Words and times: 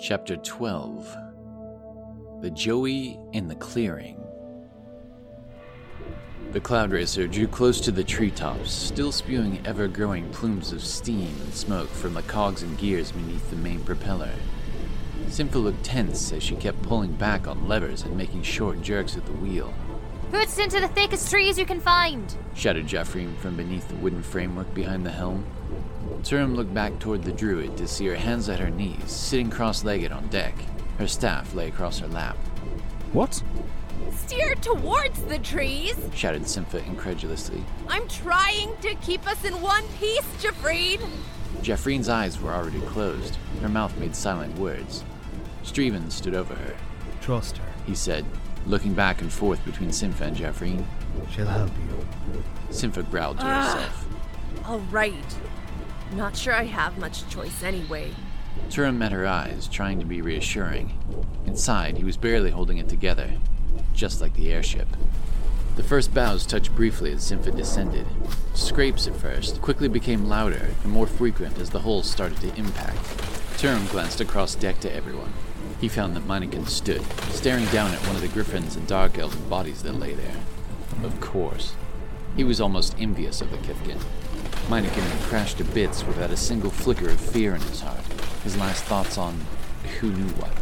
Chapter 0.00 0.36
12 0.36 1.16
The 2.40 2.50
Joey 2.50 3.18
in 3.32 3.48
the 3.48 3.56
Clearing. 3.56 4.22
The 6.52 6.60
Cloud 6.60 6.92
Racer 6.92 7.26
drew 7.26 7.48
close 7.48 7.80
to 7.80 7.90
the 7.90 8.04
treetops, 8.04 8.70
still 8.70 9.10
spewing 9.10 9.60
ever 9.64 9.88
growing 9.88 10.30
plumes 10.30 10.72
of 10.72 10.84
steam 10.84 11.34
and 11.42 11.52
smoke 11.52 11.88
from 11.88 12.14
the 12.14 12.22
cogs 12.22 12.62
and 12.62 12.78
gears 12.78 13.10
beneath 13.10 13.50
the 13.50 13.56
main 13.56 13.80
propeller. 13.80 14.30
Sympha 15.28 15.58
looked 15.58 15.84
tense 15.84 16.32
as 16.32 16.44
she 16.44 16.54
kept 16.54 16.80
pulling 16.82 17.14
back 17.14 17.48
on 17.48 17.66
levers 17.66 18.02
and 18.02 18.16
making 18.16 18.44
short 18.44 18.80
jerks 18.80 19.16
at 19.16 19.26
the 19.26 19.32
wheel. 19.32 19.74
Roots 20.30 20.58
into 20.58 20.78
the 20.78 20.88
thickest 20.88 21.28
trees 21.28 21.58
you 21.58 21.66
can 21.66 21.80
find. 21.80 22.36
shouted 22.54 22.86
Jeffreen 22.86 23.36
from 23.38 23.56
beneath 23.56 23.88
the 23.88 23.96
wooden 23.96 24.22
framework 24.22 24.72
behind 24.74 25.04
the 25.04 25.10
helm. 25.10 25.44
Turum 26.22 26.54
looked 26.54 26.74
back 26.74 26.98
toward 26.98 27.22
the 27.22 27.32
druid 27.32 27.76
to 27.76 27.88
see 27.88 28.06
her 28.06 28.16
hands 28.16 28.48
at 28.48 28.58
her 28.58 28.70
knees, 28.70 29.10
sitting 29.10 29.50
cross 29.50 29.84
legged 29.84 30.12
on 30.12 30.26
deck. 30.28 30.54
Her 30.98 31.06
staff 31.06 31.54
lay 31.54 31.68
across 31.68 31.98
her 32.00 32.08
lap. 32.08 32.36
What? 33.12 33.42
Steer 34.12 34.54
towards 34.56 35.22
the 35.24 35.38
trees. 35.38 35.96
shouted 36.14 36.48
Sympha 36.48 36.84
incredulously. 36.84 37.62
I'm 37.88 38.06
trying 38.08 38.76
to 38.82 38.94
keep 38.96 39.26
us 39.26 39.44
in 39.44 39.60
one 39.60 39.84
piece, 39.98 40.26
Jeffreen. 40.42 41.00
Jeffreen's 41.62 42.08
eyes 42.08 42.40
were 42.40 42.52
already 42.52 42.80
closed. 42.82 43.36
Her 43.62 43.68
mouth 43.68 43.96
made 43.98 44.14
silent 44.14 44.56
words. 44.58 45.04
Streven 45.64 46.10
stood 46.10 46.34
over 46.34 46.54
her. 46.54 46.76
Trust 47.20 47.58
her. 47.58 47.72
He 47.86 47.94
said, 47.94 48.24
looking 48.66 48.94
back 48.94 49.20
and 49.20 49.32
forth 49.32 49.64
between 49.64 49.92
Sympha 49.92 50.24
and 50.24 50.36
Jeffreen. 50.36 50.84
She'll 51.30 51.46
help 51.46 51.70
you. 51.70 52.42
Sympha 52.70 53.02
growled 53.02 53.38
to 53.38 53.44
ah. 53.46 53.62
herself. 53.62 54.06
All 54.66 54.80
right. 54.90 55.36
Not 56.12 56.36
sure 56.36 56.54
I 56.54 56.64
have 56.64 56.98
much 56.98 57.28
choice 57.28 57.62
anyway. 57.62 58.12
Turum 58.70 58.98
met 58.98 59.12
her 59.12 59.26
eyes, 59.26 59.68
trying 59.68 59.98
to 60.00 60.06
be 60.06 60.20
reassuring. 60.20 60.98
Inside, 61.46 61.96
he 61.96 62.04
was 62.04 62.16
barely 62.16 62.50
holding 62.50 62.78
it 62.78 62.88
together, 62.88 63.32
just 63.94 64.20
like 64.20 64.34
the 64.34 64.52
airship. 64.52 64.88
The 65.76 65.82
first 65.82 66.12
bows 66.12 66.44
touched 66.44 66.74
briefly 66.74 67.12
as 67.12 67.22
Sympha 67.22 67.52
descended. 67.52 68.06
Scrapes 68.52 69.06
at 69.06 69.14
first 69.14 69.62
quickly 69.62 69.86
became 69.86 70.28
louder 70.28 70.70
and 70.82 70.92
more 70.92 71.06
frequent 71.06 71.58
as 71.58 71.70
the 71.70 71.80
hull 71.80 72.02
started 72.02 72.38
to 72.40 72.54
impact. 72.56 72.98
Turum 73.58 73.88
glanced 73.90 74.20
across 74.20 74.54
deck 74.54 74.80
to 74.80 74.92
everyone. 74.92 75.32
He 75.80 75.88
found 75.88 76.16
that 76.16 76.26
Meineken 76.26 76.66
stood, 76.66 77.02
staring 77.30 77.66
down 77.66 77.92
at 77.92 78.04
one 78.06 78.16
of 78.16 78.22
the 78.22 78.28
griffins 78.28 78.74
and 78.74 78.86
dark 78.88 79.18
elven 79.18 79.48
bodies 79.48 79.82
that 79.82 79.92
lay 79.92 80.14
there. 80.14 80.36
Of 81.04 81.20
course. 81.20 81.74
He 82.34 82.44
was 82.44 82.60
almost 82.60 82.96
envious 82.98 83.40
of 83.40 83.50
the 83.50 83.58
Kithkin. 83.58 84.02
Meineken 84.68 85.00
had 85.00 85.22
crashed 85.22 85.56
to 85.58 85.64
bits 85.64 86.04
without 86.04 86.30
a 86.30 86.36
single 86.36 86.70
flicker 86.70 87.08
of 87.08 87.18
fear 87.18 87.54
in 87.54 87.60
his 87.62 87.80
heart, 87.80 88.04
his 88.44 88.58
last 88.58 88.84
thoughts 88.84 89.16
on 89.16 89.40
who 89.98 90.12
knew 90.12 90.28
what. 90.34 90.52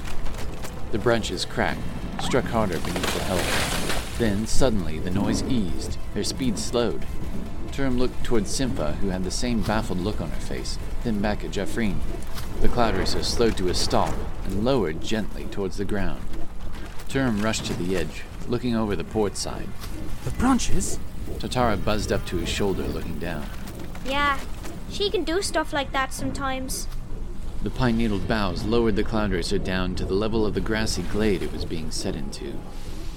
The 0.93 0.99
branches 0.99 1.45
cracked, 1.45 1.81
struck 2.23 2.45
harder 2.45 2.79
beneath 2.79 3.15
the 3.15 3.25
helm. 3.25 4.17
Then, 4.19 4.47
suddenly, 4.47 5.01
the 5.01 5.11
noise 5.11 5.43
eased, 5.43 5.99
their 6.15 6.23
speed 6.23 6.57
slowed. 6.57 7.05
Turum 7.73 7.99
looked 7.99 8.23
toward 8.23 8.47
Sympha, 8.47 8.93
who 8.93 9.09
had 9.09 9.25
the 9.25 9.31
same 9.33 9.61
baffled 9.63 9.99
look 9.99 10.21
on 10.21 10.31
her 10.31 10.41
face, 10.41 10.79
then 11.03 11.21
back 11.21 11.45
at 11.45 11.51
Jeffreen. 11.51 11.99
The 12.61 12.69
cloud 12.69 12.95
racer 12.95 13.25
slowed 13.25 13.57
to 13.57 13.69
a 13.69 13.75
stop 13.75 14.15
and 14.45 14.65
lowered 14.65 15.01
gently 15.01 15.47
towards 15.47 15.79
the 15.79 15.85
ground. 15.85 16.23
Turum 17.09 17.43
rushed 17.43 17.67
to 17.67 17.75
the 17.75 17.97
edge, 17.97 18.23
looking 18.47 18.77
over 18.77 18.95
the 18.95 19.03
port 19.03 19.37
side. 19.37 19.67
The 20.25 20.31
branches? 20.31 21.01
Tatara 21.39 21.85
buzzed 21.85 22.13
up 22.13 22.25
to 22.27 22.37
his 22.37 22.49
shoulder, 22.49 22.85
looking 22.85 23.19
down. 23.19 23.45
Yeah, 24.09 24.39
she 24.91 25.11
can 25.11 25.25
do 25.25 25.43
stuff 25.43 25.73
like 25.73 25.93
that 25.93 26.13
sometimes. 26.13 26.87
The 27.63 27.71
pine 27.71 27.97
needled 27.97 28.29
boughs 28.29 28.65
lowered 28.65 28.97
the 28.97 29.03
cloud 29.03 29.33
racer 29.33 29.59
down 29.59 29.95
to 29.97 30.05
the 30.05 30.15
level 30.15 30.47
of 30.47 30.55
the 30.55 30.61
grassy 30.61 31.03
glade 31.03 31.43
it 31.43 31.53
was 31.53 31.65
being 31.65 31.91
set 31.91 32.15
into. 32.15 32.53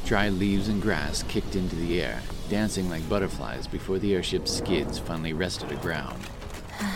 Dry 0.06 0.30
leaves 0.30 0.70
and 0.70 0.82
grass 0.82 1.24
kicked 1.24 1.56
into 1.56 1.76
the 1.76 2.02
air, 2.02 2.22
dancing 2.50 2.90
like 2.90 3.08
butterflies 3.08 3.68
before 3.68 4.00
the 4.00 4.14
airship's 4.16 4.52
skids 4.58 4.98
finally 4.98 5.34
rested 5.34 5.72
aground. 5.72 6.20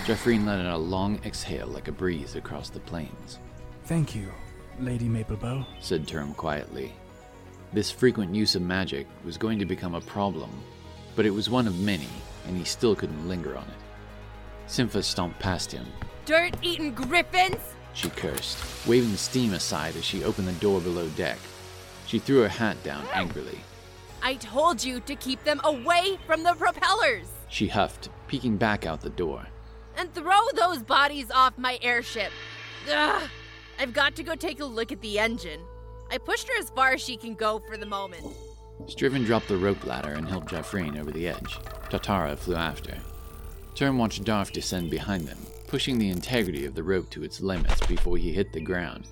Jeffreen 0.05 0.45
let 0.45 0.59
out 0.59 0.73
a 0.73 0.77
long 0.77 1.19
exhale 1.25 1.67
like 1.67 1.87
a 1.87 1.91
breeze 1.91 2.35
across 2.35 2.69
the 2.69 2.79
plains, 2.79 3.39
Thank 3.85 4.15
you, 4.15 4.31
Lady 4.79 5.09
Maplebow. 5.09 5.65
said 5.81 6.07
Term 6.07 6.33
quietly. 6.33 6.93
This 7.73 7.91
frequent 7.91 8.33
use 8.33 8.55
of 8.55 8.61
magic 8.61 9.07
was 9.25 9.37
going 9.37 9.59
to 9.59 9.65
become 9.65 9.93
a 9.93 10.01
problem, 10.01 10.49
but 11.15 11.25
it 11.25 11.31
was 11.31 11.49
one 11.49 11.67
of 11.67 11.79
many, 11.81 12.07
and 12.47 12.57
he 12.57 12.63
still 12.63 12.95
couldn't 12.95 13.27
linger 13.27 13.57
on 13.57 13.63
it. 13.65 13.82
Sympha 14.73 15.03
stomped 15.03 15.37
past 15.39 15.71
him, 15.71 15.85
Dirt 16.25 16.55
eating 16.63 16.95
griffins. 16.95 17.61
she 17.93 18.09
cursed, 18.09 18.57
waving 18.87 19.11
the 19.11 19.17
steam 19.19 19.53
aside 19.53 19.95
as 19.95 20.03
she 20.03 20.23
opened 20.23 20.47
the 20.47 20.53
door 20.53 20.81
below 20.81 21.07
deck. 21.09 21.37
She 22.07 22.17
threw 22.17 22.41
her 22.41 22.47
hat 22.47 22.81
down 22.81 23.05
angrily. 23.13 23.59
I 24.23 24.33
told 24.33 24.83
you 24.83 24.99
to 25.01 25.15
keep 25.15 25.43
them 25.43 25.61
away 25.63 26.17
from 26.25 26.41
the 26.41 26.55
propellers. 26.55 27.27
She 27.49 27.67
huffed, 27.67 28.09
peeking 28.27 28.57
back 28.57 28.83
out 28.83 29.01
the 29.01 29.11
door. 29.11 29.45
And 29.95 30.11
throw 30.11 30.41
those 30.55 30.81
bodies 30.81 31.29
off 31.29 31.55
my 31.55 31.77
airship. 31.83 32.31
Ugh. 32.91 33.29
I've 33.77 33.93
got 33.93 34.15
to 34.15 34.23
go 34.23 34.33
take 34.33 34.59
a 34.59 34.65
look 34.65 34.91
at 34.91 35.01
the 35.01 35.19
engine. 35.19 35.61
I 36.09 36.17
pushed 36.17 36.47
her 36.47 36.59
as 36.59 36.71
far 36.71 36.93
as 36.93 37.01
she 37.03 37.15
can 37.15 37.35
go 37.35 37.61
for 37.67 37.77
the 37.77 37.85
moment. 37.85 38.25
Striven 38.87 39.23
dropped 39.23 39.49
the 39.49 39.57
rope 39.57 39.85
ladder 39.85 40.13
and 40.13 40.27
helped 40.27 40.49
Jeffreen 40.49 40.99
over 40.99 41.11
the 41.11 41.27
edge. 41.27 41.59
Tatara 41.91 42.35
flew 42.35 42.55
after. 42.55 42.97
Turn 43.75 43.97
watched 43.97 44.23
Darf 44.23 44.51
descend 44.51 44.91
behind 44.91 45.27
them, 45.27 45.39
pushing 45.67 45.97
the 45.97 46.09
integrity 46.09 46.65
of 46.65 46.75
the 46.75 46.83
rope 46.83 47.09
to 47.09 47.23
its 47.23 47.41
limits 47.41 47.85
before 47.87 48.17
he 48.17 48.31
hit 48.31 48.53
the 48.53 48.61
ground. 48.61 49.07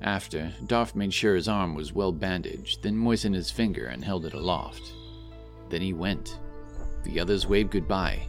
After, 0.00 0.52
Darf 0.66 0.94
made 0.94 1.12
sure 1.12 1.34
his 1.34 1.48
arm 1.48 1.74
was 1.74 1.92
well 1.92 2.12
bandaged, 2.12 2.82
then 2.82 2.96
moistened 2.96 3.34
his 3.34 3.50
finger 3.50 3.86
and 3.86 4.04
held 4.04 4.24
it 4.24 4.34
aloft. 4.34 4.92
Then 5.68 5.82
he 5.82 5.92
went. 5.92 6.38
The 7.02 7.18
others 7.18 7.48
waved 7.48 7.72
goodbye. 7.72 8.28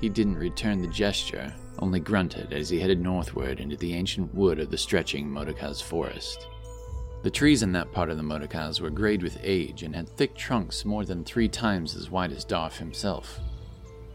He 0.00 0.08
didn't 0.08 0.36
return 0.36 0.80
the 0.80 0.86
gesture, 0.88 1.52
only 1.80 1.98
grunted 1.98 2.52
as 2.52 2.68
he 2.68 2.78
headed 2.78 3.00
northward 3.00 3.58
into 3.58 3.76
the 3.76 3.94
ancient 3.94 4.32
wood 4.32 4.60
of 4.60 4.70
the 4.70 4.78
stretching 4.78 5.28
Modokaz 5.28 5.82
forest. 5.82 6.46
The 7.24 7.30
trees 7.30 7.62
in 7.62 7.72
that 7.72 7.92
part 7.92 8.10
of 8.10 8.16
the 8.16 8.22
Modokaz 8.22 8.80
were 8.80 8.90
grayed 8.90 9.22
with 9.22 9.38
age 9.42 9.82
and 9.82 9.94
had 9.94 10.08
thick 10.08 10.36
trunks 10.36 10.84
more 10.84 11.04
than 11.04 11.24
three 11.24 11.48
times 11.48 11.96
as 11.96 12.10
wide 12.10 12.32
as 12.32 12.44
Darf 12.44 12.78
himself. 12.78 13.40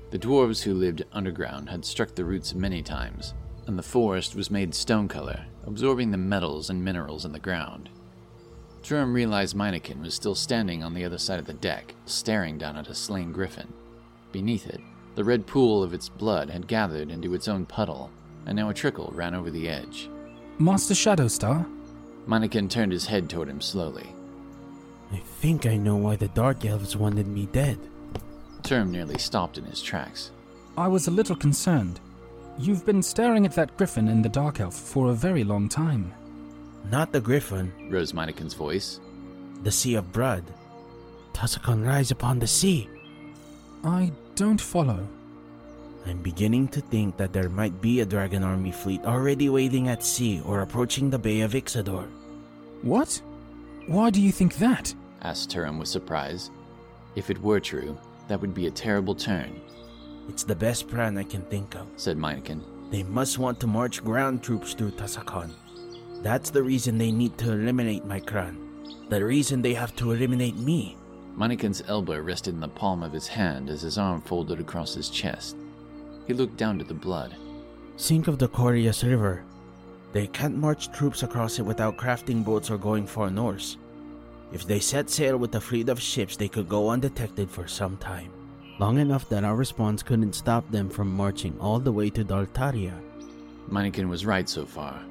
The 0.09 0.19
dwarves 0.19 0.63
who 0.63 0.73
lived 0.73 1.03
underground 1.11 1.69
had 1.69 1.83
struck 1.83 2.15
the 2.15 2.23
roots 2.23 2.53
many 2.53 2.81
times, 2.81 3.33
and 3.65 3.77
the 3.77 3.83
forest 3.83 4.35
was 4.35 4.49
made 4.49 4.73
stone 4.73 5.09
color, 5.09 5.45
absorbing 5.65 6.11
the 6.11 6.17
metals 6.17 6.69
and 6.69 6.83
minerals 6.83 7.25
in 7.25 7.33
the 7.33 7.39
ground. 7.39 7.89
Turum 8.83 9.13
realized 9.13 9.53
Meineken 9.53 10.01
was 10.01 10.13
still 10.13 10.35
standing 10.35 10.81
on 10.81 10.93
the 10.93 11.03
other 11.03 11.17
side 11.17 11.39
of 11.39 11.45
the 11.45 11.53
deck, 11.53 11.93
staring 12.05 12.57
down 12.57 12.77
at 12.77 12.87
a 12.87 12.95
slain 12.95 13.33
griffin. 13.33 13.73
Beneath 14.31 14.65
it, 14.67 14.79
the 15.15 15.25
red 15.25 15.45
pool 15.45 15.83
of 15.83 15.93
its 15.93 16.07
blood 16.07 16.49
had 16.49 16.67
gathered 16.67 17.11
into 17.11 17.33
its 17.33 17.49
own 17.49 17.65
puddle, 17.65 18.09
and 18.45 18.55
now 18.55 18.69
a 18.69 18.73
trickle 18.73 19.11
ran 19.13 19.35
over 19.35 19.51
the 19.51 19.67
edge. 19.67 20.09
Master 20.57 20.93
Shadowstar? 20.93 21.69
Meineken 22.27 22.69
turned 22.69 22.93
his 22.93 23.07
head 23.07 23.29
toward 23.29 23.49
him 23.49 23.59
slowly. 23.59 24.07
I 25.11 25.17
think 25.17 25.65
I 25.65 25.75
know 25.75 25.97
why 25.97 26.15
the 26.15 26.29
Dark 26.29 26.63
Elves 26.63 26.95
wanted 26.95 27.27
me 27.27 27.47
dead. 27.47 27.77
Term 28.67 28.91
nearly 28.91 29.17
stopped 29.17 29.57
in 29.57 29.63
his 29.63 29.81
tracks. 29.81 30.31
I 30.77 30.89
was 30.89 31.07
a 31.07 31.11
little 31.11 31.37
concerned. 31.37 32.01
You've 32.59 32.85
been 32.85 33.01
staring 33.01 33.45
at 33.45 33.53
that 33.53 33.77
griffin 33.77 34.09
in 34.09 34.21
the 34.21 34.27
Dark 34.27 34.59
Elf 34.59 34.75
for 34.75 35.07
a 35.09 35.13
very 35.13 35.45
long 35.45 35.69
time. 35.69 36.11
Not 36.91 37.13
the 37.13 37.21
Griffin, 37.21 37.71
Rose 37.89 38.11
Meineken's 38.11 38.53
voice. 38.53 38.99
the 39.63 39.71
Sea 39.71 39.95
of 39.95 40.11
Blood. 40.11 40.43
Tuscan 41.31 41.81
rise 41.85 42.11
upon 42.11 42.39
the 42.39 42.47
sea. 42.47 42.89
I 43.85 44.11
don't 44.35 44.59
follow. 44.59 45.07
I'm 46.05 46.21
beginning 46.21 46.67
to 46.69 46.81
think 46.81 47.15
that 47.15 47.31
there 47.31 47.49
might 47.49 47.79
be 47.81 48.01
a 48.01 48.05
dragon 48.05 48.43
army 48.43 48.71
fleet 48.73 49.01
already 49.05 49.47
waiting 49.47 49.87
at 49.87 50.03
sea 50.03 50.41
or 50.45 50.59
approaching 50.59 51.09
the 51.09 51.19
Bay 51.19 51.39
of 51.39 51.53
Ixador. 51.53 52.09
What? 52.81 53.21
Why 53.87 54.09
do 54.09 54.21
you 54.21 54.33
think 54.33 54.55
that? 54.57 54.93
asked 55.21 55.51
Turum 55.51 55.79
with 55.79 55.87
surprise. 55.87 56.51
If 57.15 57.29
it 57.29 57.41
were 57.41 57.59
true, 57.61 57.97
that 58.27 58.39
would 58.41 58.53
be 58.53 58.67
a 58.67 58.71
terrible 58.71 59.15
turn, 59.15 59.61
It's 60.29 60.43
the 60.43 60.55
best 60.55 60.87
plan 60.89 61.17
I 61.17 61.23
can 61.23 61.41
think 61.43 61.75
of. 61.75 61.87
said 61.95 62.17
Meineken. 62.17 62.61
They 62.91 63.03
must 63.03 63.39
want 63.39 63.59
to 63.61 63.67
march 63.67 64.03
ground 64.03 64.43
troops 64.43 64.73
through 64.73 64.91
Tussakan. 64.91 65.51
That's 66.21 66.49
the 66.49 66.63
reason 66.63 66.97
they 66.97 67.11
need 67.11 67.37
to 67.39 67.51
eliminate 67.51 68.05
my 68.05 68.19
clan. 68.19 68.57
The 69.09 69.23
reason 69.23 69.61
they 69.61 69.73
have 69.73 69.95
to 69.97 70.11
eliminate 70.11 70.57
me. 70.57 70.97
Meineken's 71.37 71.83
elbow 71.87 72.19
rested 72.19 72.55
in 72.55 72.59
the 72.59 72.67
palm 72.67 73.03
of 73.03 73.13
his 73.13 73.27
hand 73.27 73.69
as 73.69 73.81
his 73.81 73.97
arm 73.97 74.21
folded 74.21 74.59
across 74.59 74.93
his 74.93 75.09
chest. 75.09 75.55
He 76.25 76.33
looked 76.33 76.57
down 76.57 76.77
to 76.79 76.83
the 76.83 76.93
blood. 76.93 77.35
Think 77.97 78.27
of 78.27 78.37
the 78.39 78.49
Corias 78.49 79.03
River. 79.07 79.43
They 80.13 80.27
can't 80.27 80.57
march 80.57 80.91
troops 80.91 81.23
across 81.23 81.59
it 81.59 81.63
without 81.65 81.97
crafting 81.97 82.43
boats 82.43 82.69
or 82.69 82.77
going 82.77 83.05
far 83.07 83.29
north. 83.29 83.75
If 84.51 84.65
they 84.65 84.79
set 84.79 85.09
sail 85.09 85.37
with 85.37 85.55
a 85.55 85.61
fleet 85.61 85.89
of 85.89 86.01
ships, 86.01 86.37
they 86.37 86.47
could 86.47 86.69
go 86.69 86.89
undetected 86.89 87.49
for 87.49 87.67
some 87.67 87.97
time. 87.97 88.31
Long 88.79 88.97
enough 88.99 89.27
that 89.29 89.43
our 89.43 89.55
response 89.55 90.03
couldn't 90.03 90.33
stop 90.33 90.69
them 90.71 90.89
from 90.89 91.11
marching 91.11 91.57
all 91.59 91.79
the 91.79 91.91
way 91.91 92.09
to 92.11 92.23
Daltaria. 92.23 92.93
Meineken 93.69 94.07
was 94.07 94.25
right 94.25 94.47
so 94.47 94.65
far. 94.65 95.01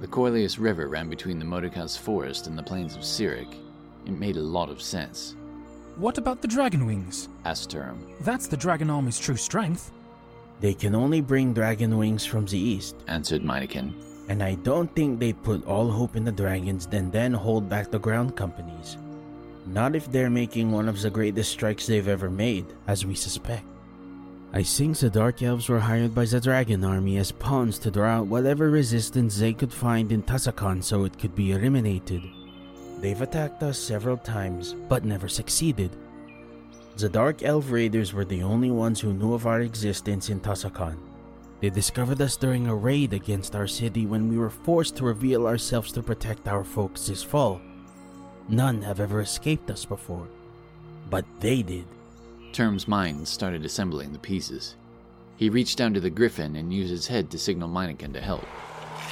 The 0.00 0.06
Corlius 0.06 0.58
River 0.58 0.88
ran 0.88 1.08
between 1.10 1.38
the 1.38 1.44
Modokaz 1.44 1.98
forest 1.98 2.46
and 2.46 2.56
the 2.56 2.62
plains 2.62 2.94
of 2.94 3.02
Cyric. 3.02 3.54
It 4.06 4.12
made 4.12 4.36
a 4.36 4.40
lot 4.42 4.70
of 4.70 4.80
sense, 4.80 5.34
What 5.96 6.18
about 6.18 6.42
the 6.42 6.48
dragon 6.48 6.86
wings? 6.86 7.28
asked 7.44 7.70
Turum. 7.70 7.98
That's 8.20 8.46
the 8.46 8.56
dragon 8.56 8.90
army's 8.90 9.18
true 9.18 9.36
strength. 9.36 9.90
They 10.60 10.74
can 10.74 10.94
only 10.94 11.20
bring 11.20 11.52
dragon 11.54 11.96
wings 11.98 12.24
from 12.24 12.46
the 12.46 12.58
east, 12.58 12.96
answered 13.08 13.42
Meineken. 13.42 13.94
And 14.28 14.42
I 14.42 14.54
don't 14.56 14.92
think 14.94 15.18
they'd 15.18 15.42
put 15.42 15.66
all 15.66 15.90
hope 15.90 16.16
in 16.16 16.24
the 16.24 16.32
dragons 16.32 16.86
then 16.86 17.10
then 17.10 17.32
hold 17.32 17.68
back 17.68 17.90
the 17.90 17.98
ground 17.98 18.36
companies. 18.36 18.96
Not 19.66 19.96
if 19.96 20.10
they're 20.10 20.30
making 20.30 20.70
one 20.70 20.88
of 20.88 21.00
the 21.00 21.10
greatest 21.10 21.50
strikes 21.50 21.86
they've 21.86 22.06
ever 22.06 22.30
made, 22.30 22.66
as 22.86 23.04
we 23.04 23.14
suspect. 23.14 23.64
I 24.52 24.62
think 24.62 24.96
the 24.96 25.10
Dark 25.10 25.42
Elves 25.42 25.68
were 25.68 25.80
hired 25.80 26.14
by 26.14 26.24
the 26.24 26.40
Dragon 26.40 26.84
Army 26.84 27.18
as 27.18 27.32
pawns 27.32 27.78
to 27.80 27.90
draw 27.90 28.18
out 28.18 28.26
whatever 28.26 28.70
resistance 28.70 29.36
they 29.36 29.52
could 29.52 29.72
find 29.72 30.12
in 30.12 30.22
Tussakan 30.22 30.82
so 30.82 31.04
it 31.04 31.18
could 31.18 31.34
be 31.34 31.52
eliminated. 31.52 32.22
They've 33.00 33.20
attacked 33.20 33.62
us 33.62 33.78
several 33.78 34.16
times, 34.16 34.74
but 34.88 35.04
never 35.04 35.28
succeeded. 35.28 35.90
The 36.96 37.08
Dark 37.08 37.42
Elf 37.42 37.70
Raiders 37.70 38.14
were 38.14 38.24
the 38.24 38.42
only 38.42 38.70
ones 38.70 39.00
who 39.00 39.12
knew 39.12 39.34
of 39.34 39.46
our 39.46 39.60
existence 39.60 40.30
in 40.30 40.40
Tussakan. 40.40 40.96
They 41.60 41.70
discovered 41.70 42.20
us 42.20 42.36
during 42.36 42.66
a 42.66 42.74
raid 42.74 43.12
against 43.12 43.56
our 43.56 43.66
city 43.66 44.04
when 44.04 44.28
we 44.28 44.36
were 44.36 44.50
forced 44.50 44.96
to 44.96 45.04
reveal 45.04 45.46
ourselves 45.46 45.90
to 45.92 46.02
protect 46.02 46.48
our 46.48 46.64
folks 46.64 47.06
this 47.06 47.22
fall. 47.22 47.60
None 48.48 48.82
have 48.82 49.00
ever 49.00 49.20
escaped 49.20 49.70
us 49.70 49.84
before, 49.84 50.28
but 51.08 51.24
they 51.40 51.62
did. 51.62 51.86
Term's 52.52 52.86
mind 52.86 53.26
started 53.26 53.64
assembling 53.64 54.12
the 54.12 54.18
pieces. 54.18 54.76
He 55.36 55.48
reached 55.48 55.78
down 55.78 55.94
to 55.94 56.00
the 56.00 56.10
griffin 56.10 56.56
and 56.56 56.72
used 56.72 56.90
his 56.90 57.06
head 57.06 57.30
to 57.30 57.38
signal 57.38 57.68
Meineken 57.68 58.12
to 58.12 58.20
help. 58.20 58.46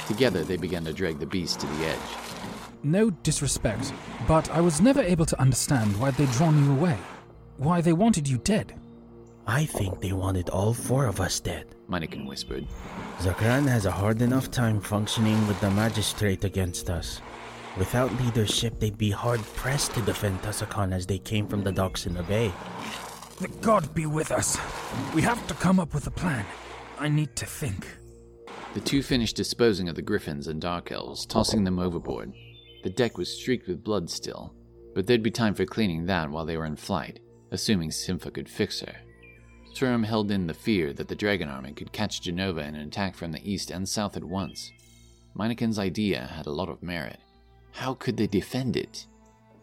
Together, 0.07 0.43
they 0.43 0.57
began 0.57 0.85
to 0.85 0.93
drag 0.93 1.19
the 1.19 1.25
beast 1.25 1.59
to 1.59 1.67
the 1.67 1.85
edge. 1.85 1.99
No 2.83 3.09
disrespect, 3.09 3.91
but 4.27 4.49
I 4.51 4.61
was 4.61 4.81
never 4.81 5.01
able 5.01 5.25
to 5.25 5.41
understand 5.41 5.99
why 5.99 6.11
they'd 6.11 6.31
drawn 6.31 6.63
you 6.63 6.71
away. 6.71 6.97
Why 7.57 7.81
they 7.81 7.93
wanted 7.93 8.27
you 8.27 8.37
dead. 8.37 8.79
I 9.47 9.65
think 9.65 10.01
they 10.01 10.11
wanted 10.11 10.49
all 10.49 10.73
four 10.73 11.05
of 11.05 11.21
us 11.21 11.39
dead. 11.39 11.67
Meineken 11.87 12.27
whispered. 12.27 12.65
Zakran 13.19 13.67
has 13.67 13.85
a 13.85 13.91
hard 13.91 14.21
enough 14.21 14.49
time 14.49 14.81
functioning 14.81 15.47
with 15.47 15.59
the 15.61 15.69
magistrate 15.71 16.43
against 16.43 16.89
us. 16.89 17.21
Without 17.77 18.11
leadership, 18.23 18.79
they'd 18.79 18.97
be 18.97 19.11
hard 19.11 19.41
pressed 19.55 19.93
to 19.93 20.01
defend 20.01 20.41
Tussakan 20.41 20.93
as 20.93 21.05
they 21.05 21.19
came 21.19 21.47
from 21.47 21.63
the 21.63 21.71
docks 21.71 22.07
in 22.07 22.15
the 22.15 22.23
bay. 22.23 22.51
The 23.39 23.49
god 23.61 23.93
be 23.93 24.05
with 24.05 24.31
us. 24.31 24.57
We 25.13 25.21
have 25.21 25.45
to 25.47 25.53
come 25.55 25.79
up 25.79 25.93
with 25.93 26.07
a 26.07 26.11
plan. 26.11 26.45
I 26.97 27.09
need 27.09 27.35
to 27.35 27.45
think. 27.45 27.87
The 28.73 28.79
two 28.79 29.03
finished 29.03 29.35
disposing 29.35 29.89
of 29.89 29.95
the 29.95 30.01
griffins 30.01 30.47
and 30.47 30.59
dark 30.59 30.91
elves, 30.91 31.25
tossing 31.25 31.65
them 31.65 31.77
overboard. 31.77 32.33
The 32.83 32.89
deck 32.89 33.17
was 33.17 33.29
streaked 33.29 33.67
with 33.67 33.83
blood 33.83 34.09
still, 34.09 34.55
but 34.95 35.05
there'd 35.05 35.21
be 35.21 35.31
time 35.31 35.53
for 35.53 35.65
cleaning 35.65 36.05
that 36.05 36.29
while 36.29 36.45
they 36.45 36.57
were 36.57 36.65
in 36.65 36.77
flight, 36.77 37.19
assuming 37.51 37.91
Sympha 37.91 38.31
could 38.31 38.49
fix 38.49 38.79
her. 38.79 38.95
Turum 39.75 40.05
held 40.05 40.31
in 40.31 40.47
the 40.47 40.53
fear 40.53 40.93
that 40.93 41.09
the 41.09 41.15
Dragon 41.15 41.49
Army 41.49 41.73
could 41.73 41.91
catch 41.91 42.21
Genova 42.21 42.61
in 42.61 42.75
an 42.75 42.87
attack 42.87 43.13
from 43.13 43.33
the 43.33 43.51
east 43.51 43.69
and 43.69 43.87
south 43.87 44.15
at 44.15 44.23
once. 44.23 44.71
Meineken's 45.37 45.77
idea 45.77 46.27
had 46.33 46.45
a 46.45 46.51
lot 46.51 46.69
of 46.69 46.81
merit. 46.81 47.19
How 47.73 47.93
could 47.93 48.15
they 48.15 48.27
defend 48.27 48.77
it? 48.77 49.05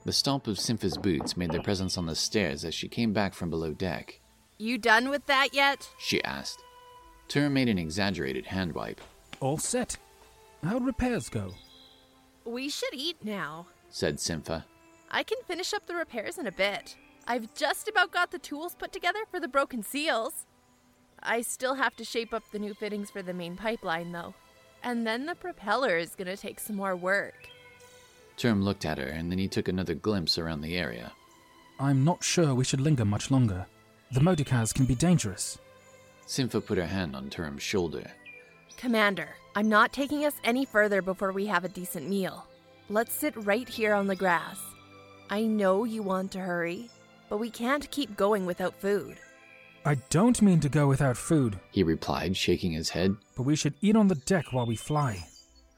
The 0.04 0.12
stomp 0.12 0.48
of 0.48 0.58
Sympha's 0.58 0.98
boots 0.98 1.34
made 1.36 1.50
their 1.50 1.62
presence 1.62 1.96
on 1.96 2.04
the 2.04 2.14
stairs 2.14 2.62
as 2.62 2.74
she 2.74 2.88
came 2.88 3.14
back 3.14 3.32
from 3.32 3.48
below 3.48 3.72
deck. 3.72 4.20
You 4.58 4.76
done 4.76 5.08
with 5.08 5.24
that 5.26 5.54
yet? 5.54 5.88
She 5.98 6.22
asked. 6.24 6.62
Turum 7.28 7.52
made 7.52 7.70
an 7.70 7.78
exaggerated 7.78 8.44
hand 8.44 8.74
wipe. 8.74 9.00
All 9.40 9.56
set. 9.56 9.96
How'd 10.62 10.84
repairs 10.84 11.30
go? 11.30 11.54
We 12.44 12.68
should 12.68 12.92
eat 12.92 13.16
now. 13.24 13.66
said 13.88 14.20
Sympha. 14.20 14.66
I 15.10 15.22
can 15.22 15.38
finish 15.46 15.72
up 15.72 15.86
the 15.86 15.94
repairs 15.94 16.36
in 16.36 16.46
a 16.46 16.52
bit. 16.52 16.96
I've 17.26 17.54
just 17.54 17.88
about 17.88 18.10
got 18.10 18.30
the 18.30 18.38
tools 18.38 18.74
put 18.74 18.92
together 18.92 19.20
for 19.30 19.38
the 19.38 19.48
broken 19.48 19.82
seals. 19.82 20.46
I 21.22 21.42
still 21.42 21.74
have 21.74 21.94
to 21.96 22.04
shape 22.04 22.34
up 22.34 22.42
the 22.50 22.58
new 22.58 22.74
fittings 22.74 23.10
for 23.10 23.22
the 23.22 23.32
main 23.32 23.56
pipeline, 23.56 24.12
though. 24.12 24.34
And 24.82 25.06
then 25.06 25.26
the 25.26 25.36
propeller 25.36 25.96
is 25.96 26.16
gonna 26.16 26.36
take 26.36 26.58
some 26.58 26.76
more 26.76 26.96
work. 26.96 27.48
Term 28.36 28.62
looked 28.62 28.84
at 28.84 28.98
her, 28.98 29.06
and 29.06 29.30
then 29.30 29.38
he 29.38 29.46
took 29.46 29.68
another 29.68 29.94
glimpse 29.94 30.36
around 30.36 30.62
the 30.62 30.76
area. 30.76 31.12
I'm 31.78 32.04
not 32.04 32.24
sure 32.24 32.54
we 32.54 32.64
should 32.64 32.80
linger 32.80 33.04
much 33.04 33.30
longer. 33.30 33.66
The 34.10 34.20
Modokaz 34.20 34.74
can 34.74 34.84
be 34.84 34.94
dangerous. 34.94 35.58
Sympha 36.26 36.60
put 36.60 36.78
her 36.78 36.86
hand 36.86 37.14
on 37.14 37.30
Term's 37.30 37.62
shoulder. 37.62 38.10
Commander, 38.76 39.28
I'm 39.54 39.68
not 39.68 39.92
taking 39.92 40.24
us 40.24 40.34
any 40.42 40.64
further 40.64 41.02
before 41.02 41.30
we 41.30 41.46
have 41.46 41.64
a 41.64 41.68
decent 41.68 42.08
meal. 42.08 42.46
Let's 42.88 43.14
sit 43.14 43.34
right 43.36 43.68
here 43.68 43.94
on 43.94 44.06
the 44.06 44.16
grass. 44.16 44.58
I 45.30 45.42
know 45.42 45.84
you 45.84 46.02
want 46.02 46.32
to 46.32 46.40
hurry, 46.40 46.90
but 47.32 47.38
we 47.38 47.48
can't 47.48 47.90
keep 47.90 48.14
going 48.14 48.44
without 48.44 48.74
food. 48.74 49.16
I 49.86 49.94
don't 50.10 50.42
mean 50.42 50.60
to 50.60 50.68
go 50.68 50.86
without 50.86 51.16
food, 51.16 51.58
He 51.70 51.82
replied, 51.82 52.36
shaking 52.36 52.72
his 52.72 52.90
head. 52.90 53.16
but 53.34 53.44
we 53.44 53.56
should 53.56 53.72
eat 53.80 53.96
on 53.96 54.08
the 54.08 54.16
deck 54.16 54.52
while 54.52 54.66
we 54.66 54.76
fly. 54.76 55.24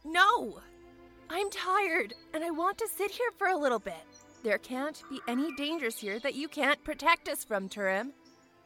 No! 0.04 0.58
I'm 1.30 1.48
tired, 1.50 2.12
and 2.34 2.42
I 2.42 2.50
want 2.50 2.76
to 2.78 2.88
sit 2.88 3.12
here 3.12 3.30
for 3.38 3.46
a 3.46 3.56
little 3.56 3.78
bit. 3.78 4.04
There 4.42 4.58
can't 4.58 5.00
be 5.08 5.20
any 5.28 5.54
dangers 5.54 5.96
here 5.96 6.18
that 6.24 6.34
you 6.34 6.48
can't 6.48 6.82
protect 6.82 7.28
us 7.28 7.44
from, 7.44 7.68
Turum. 7.68 8.10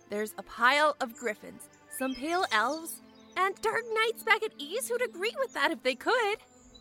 There's 0.09 0.33
a 0.39 0.43
pile 0.43 0.97
of 1.03 1.15
griffins, 1.15 1.69
some 1.99 2.15
pale 2.15 2.47
elves, 2.53 3.03
and 3.37 3.55
dark 3.61 3.83
knights 3.93 4.23
back 4.23 4.43
at 4.43 4.55
ease 4.57 4.89
who'd 4.89 5.03
agree 5.03 5.35
with 5.41 5.53
that 5.53 5.73
if 5.73 5.83
they 5.83 5.95
could. 5.95 6.39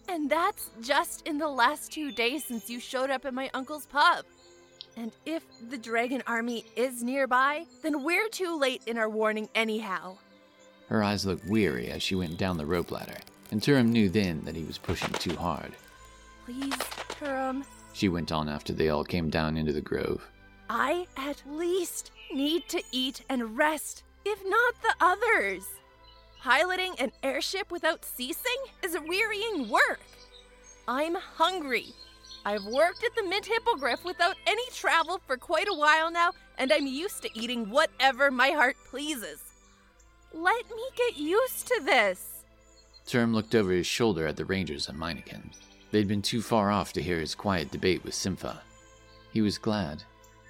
And 0.08 0.30
that's 0.30 0.72
just 0.80 1.28
in 1.28 1.38
the 1.38 1.50
last 1.50 1.92
two 1.92 2.14
days 2.14 2.46
since 2.46 2.70
you 2.70 2.80
showed 2.80 3.10
up 3.10 3.26
at 3.26 3.34
my 3.34 3.50
uncle's 3.54 3.88
pub. 3.88 4.24
And 4.98 5.12
if 5.28 5.44
the 5.70 5.78
dragon 5.78 6.24
army 6.26 6.66
is 6.76 7.04
nearby, 7.04 7.66
then 7.84 8.04
we're 8.04 8.30
too 8.30 8.60
late 8.60 8.82
in 8.88 8.98
our 8.98 9.08
warning 9.10 9.48
anyhow. 9.54 10.18
Her 10.90 11.04
eyes 11.04 11.26
looked 11.26 11.46
weary 11.46 11.90
as 11.90 12.02
she 12.02 12.16
went 12.16 12.38
down 12.38 12.58
the 12.58 12.66
rope 12.66 12.92
ladder, 12.92 13.18
and 13.52 13.62
Turum 13.62 13.90
knew 13.90 14.10
then 14.10 14.42
that 14.46 14.56
he 14.56 14.64
was 14.64 14.80
pushing 14.80 15.14
too 15.14 15.36
hard. 15.36 15.74
Please, 16.46 16.74
Turum, 17.20 17.64
She 17.94 18.10
went 18.10 18.32
on 18.32 18.50
after 18.50 18.74
they 18.74 18.90
all 18.90 19.04
came 19.04 19.30
down 19.30 19.56
into 19.56 19.72
the 19.74 19.82
grove. 19.82 20.28
I 20.70 21.06
at 21.16 21.44
least 21.48 22.12
need 22.34 22.68
to 22.70 22.82
eat 22.92 23.24
and 23.30 23.58
rest, 23.58 24.04
if 24.26 24.40
not 24.46 24.76
the 24.82 24.96
others. 25.00 25.64
Piloting 26.42 26.96
an 27.00 27.12
airship 27.22 27.72
without 27.72 28.04
ceasing 28.04 28.58
is 28.84 28.98
wearying 29.08 29.70
work. 29.70 30.00
I'm 30.88 31.16
hungry. 31.16 31.94
I've 32.48 32.64
worked 32.64 33.04
at 33.04 33.14
the 33.14 33.28
Mint 33.28 33.46
Hippogriff 33.46 34.06
without 34.06 34.38
any 34.48 34.64
travel 34.74 35.20
for 35.28 35.36
quite 35.36 35.68
a 35.68 35.78
while 35.78 36.10
now, 36.10 36.32
and 36.58 36.72
I'm 36.72 36.88
used 36.88 37.22
to 37.24 37.38
eating 37.38 37.70
whatever 37.70 38.32
my 38.32 38.52
heart 38.52 38.78
pleases. 38.90 39.42
Let 40.34 40.66
me 40.70 40.84
get 40.96 41.18
used 41.18 41.68
to 41.68 41.82
this. 41.84 42.46
Turum 43.06 43.34
looked 43.34 43.54
over 43.54 43.72
his 43.72 43.86
shoulder 43.86 44.26
at 44.26 44.38
the 44.38 44.46
rangers 44.46 44.88
and 44.88 44.98
Meineken. 44.98 45.52
They'd 45.92 46.08
been 46.08 46.22
too 46.22 46.42
far 46.42 46.72
off 46.72 46.94
to 46.94 47.02
hear 47.02 47.20
his 47.20 47.36
quiet 47.36 47.70
debate 47.70 48.06
with 48.06 48.14
Sympha. 48.14 48.62
He 49.34 49.42
was 49.42 49.58
glad. 49.58 50.04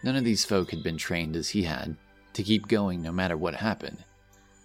None 0.04 0.16
of 0.16 0.24
these 0.24 0.46
folk 0.46 0.70
had 0.70 0.84
been 0.84 0.98
trained 0.98 1.36
as 1.36 1.50
he 1.50 1.64
had, 1.64 1.98
to 2.34 2.44
keep 2.44 2.68
going 2.68 3.02
no 3.02 3.12
matter 3.12 3.38
what 3.38 3.56
happened. 3.56 4.04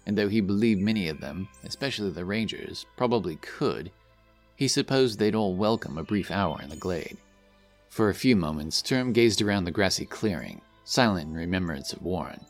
And 0.05 0.15
though 0.15 0.29
he 0.29 0.39
believed 0.39 0.81
many 0.81 1.07
of 1.09 1.19
them, 1.19 1.49
especially 1.63 2.11
the 2.11 2.25
rangers, 2.25 2.85
probably 2.95 3.37
could, 3.37 3.89
he 4.63 4.67
supposed 4.69 5.19
they'd 5.19 5.35
all 5.35 5.53
welcome 5.53 5.97
a 5.97 6.03
brief 6.05 6.31
hour 6.31 6.57
in 6.63 6.69
the 6.69 6.77
glade. 6.77 7.17
For 7.89 8.07
a 8.07 8.13
few 8.13 8.33
moments, 8.33 8.81
Turum 8.81 9.11
gazed 9.11 9.41
around 9.41 9.65
the 9.65 9.71
grassy 9.71 10.05
clearing, 10.05 10.61
silent 10.85 11.27
in 11.27 11.35
remembrance 11.35 11.91
of 11.91 12.01
Warren. 12.01 12.45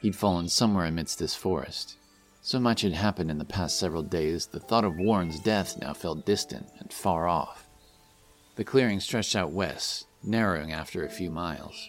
He'd 0.00 0.14
fallen 0.14 0.48
somewhere 0.48 0.84
amidst 0.84 1.18
this 1.18 1.34
forest. 1.34 1.96
So 2.40 2.60
much 2.60 2.82
had 2.82 2.92
happened 2.92 3.32
in 3.32 3.38
the 3.38 3.44
past 3.44 3.80
several 3.80 4.04
days, 4.04 4.46
the 4.46 4.60
thought 4.60 4.84
of 4.84 4.96
Warren's 4.96 5.40
death 5.40 5.76
now 5.80 5.92
felt 5.92 6.24
distant 6.24 6.68
and 6.78 6.92
far 6.92 7.26
off. 7.26 7.66
The 8.54 8.62
clearing 8.62 9.00
stretched 9.00 9.34
out 9.34 9.50
west, 9.50 10.06
narrowing 10.22 10.72
after 10.72 11.04
a 11.04 11.10
few 11.10 11.32
miles. 11.32 11.88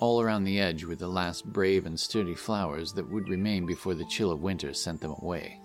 All 0.00 0.20
around 0.20 0.44
the 0.44 0.60
edge 0.60 0.84
were 0.84 0.96
the 0.96 1.08
last 1.08 1.50
brave 1.50 1.86
and 1.86 1.98
sturdy 1.98 2.34
flowers 2.34 2.92
that 2.92 3.08
would 3.08 3.30
remain 3.30 3.64
before 3.64 3.94
the 3.94 4.04
chill 4.04 4.30
of 4.30 4.42
winter 4.42 4.74
sent 4.74 5.00
them 5.00 5.14
away. 5.18 5.61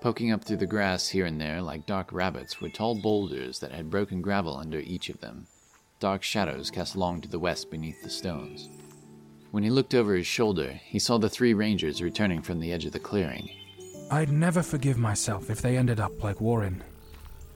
Poking 0.00 0.32
up 0.32 0.42
through 0.42 0.56
the 0.56 0.66
grass 0.66 1.08
here 1.08 1.26
and 1.26 1.38
there 1.38 1.60
like 1.60 1.84
dark 1.84 2.10
rabbits 2.10 2.58
were 2.58 2.70
tall 2.70 2.94
boulders 2.94 3.58
that 3.58 3.72
had 3.72 3.90
broken 3.90 4.22
gravel 4.22 4.56
under 4.56 4.80
each 4.80 5.10
of 5.10 5.20
them. 5.20 5.46
Dark 5.98 6.22
shadows 6.22 6.70
cast 6.70 6.96
long 6.96 7.20
to 7.20 7.28
the 7.28 7.38
west 7.38 7.70
beneath 7.70 8.02
the 8.02 8.08
stones. 8.08 8.70
When 9.50 9.62
he 9.62 9.68
looked 9.68 9.94
over 9.94 10.14
his 10.14 10.26
shoulder, 10.26 10.72
he 10.84 10.98
saw 10.98 11.18
the 11.18 11.28
three 11.28 11.52
rangers 11.52 12.00
returning 12.00 12.40
from 12.40 12.60
the 12.60 12.72
edge 12.72 12.86
of 12.86 12.92
the 12.92 12.98
clearing. 12.98 13.50
I'd 14.10 14.32
never 14.32 14.62
forgive 14.62 14.96
myself 14.96 15.50
if 15.50 15.60
they 15.60 15.76
ended 15.76 16.00
up 16.00 16.24
like 16.24 16.40
Warren. 16.40 16.82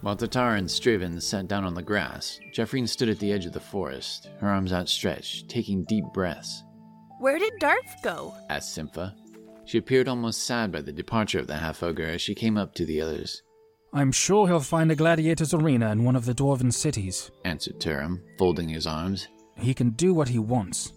While 0.02 0.16
Tatar 0.16 0.56
and 0.56 0.70
Striven 0.70 1.18
sat 1.22 1.48
down 1.48 1.64
on 1.64 1.72
the 1.72 1.82
grass, 1.82 2.38
Jeffreen 2.52 2.86
stood 2.86 3.08
at 3.08 3.18
the 3.20 3.32
edge 3.32 3.46
of 3.46 3.54
the 3.54 3.60
forest, 3.60 4.28
her 4.40 4.48
arms 4.48 4.70
outstretched, 4.70 5.48
taking 5.48 5.84
deep 5.84 6.04
breaths. 6.12 6.62
Where 7.20 7.38
did 7.38 7.54
Darf 7.58 8.02
go? 8.02 8.34
asked 8.50 8.74
Sympha. 8.74 9.16
She 9.66 9.78
appeared 9.78 10.08
almost 10.08 10.44
sad 10.44 10.70
by 10.72 10.82
the 10.82 10.92
departure 10.92 11.38
of 11.38 11.46
the 11.46 11.56
half 11.56 11.82
ogre 11.82 12.04
as 12.06 12.20
she 12.20 12.34
came 12.34 12.56
up 12.58 12.74
to 12.74 12.84
the 12.84 13.00
others. 13.00 13.42
I'm 13.92 14.12
sure 14.12 14.46
he'll 14.46 14.60
find 14.60 14.90
a 14.90 14.96
gladiator's 14.96 15.54
arena 15.54 15.90
in 15.92 16.04
one 16.04 16.16
of 16.16 16.24
the 16.26 16.34
dwarven 16.34 16.72
cities. 16.72 17.30
answered 17.44 17.80
Turum, 17.80 18.20
folding 18.38 18.68
his 18.68 18.86
arms. 18.86 19.28
He 19.56 19.72
can 19.72 19.90
do 19.90 20.12
what 20.12 20.28
he 20.28 20.38
wants. 20.38 20.92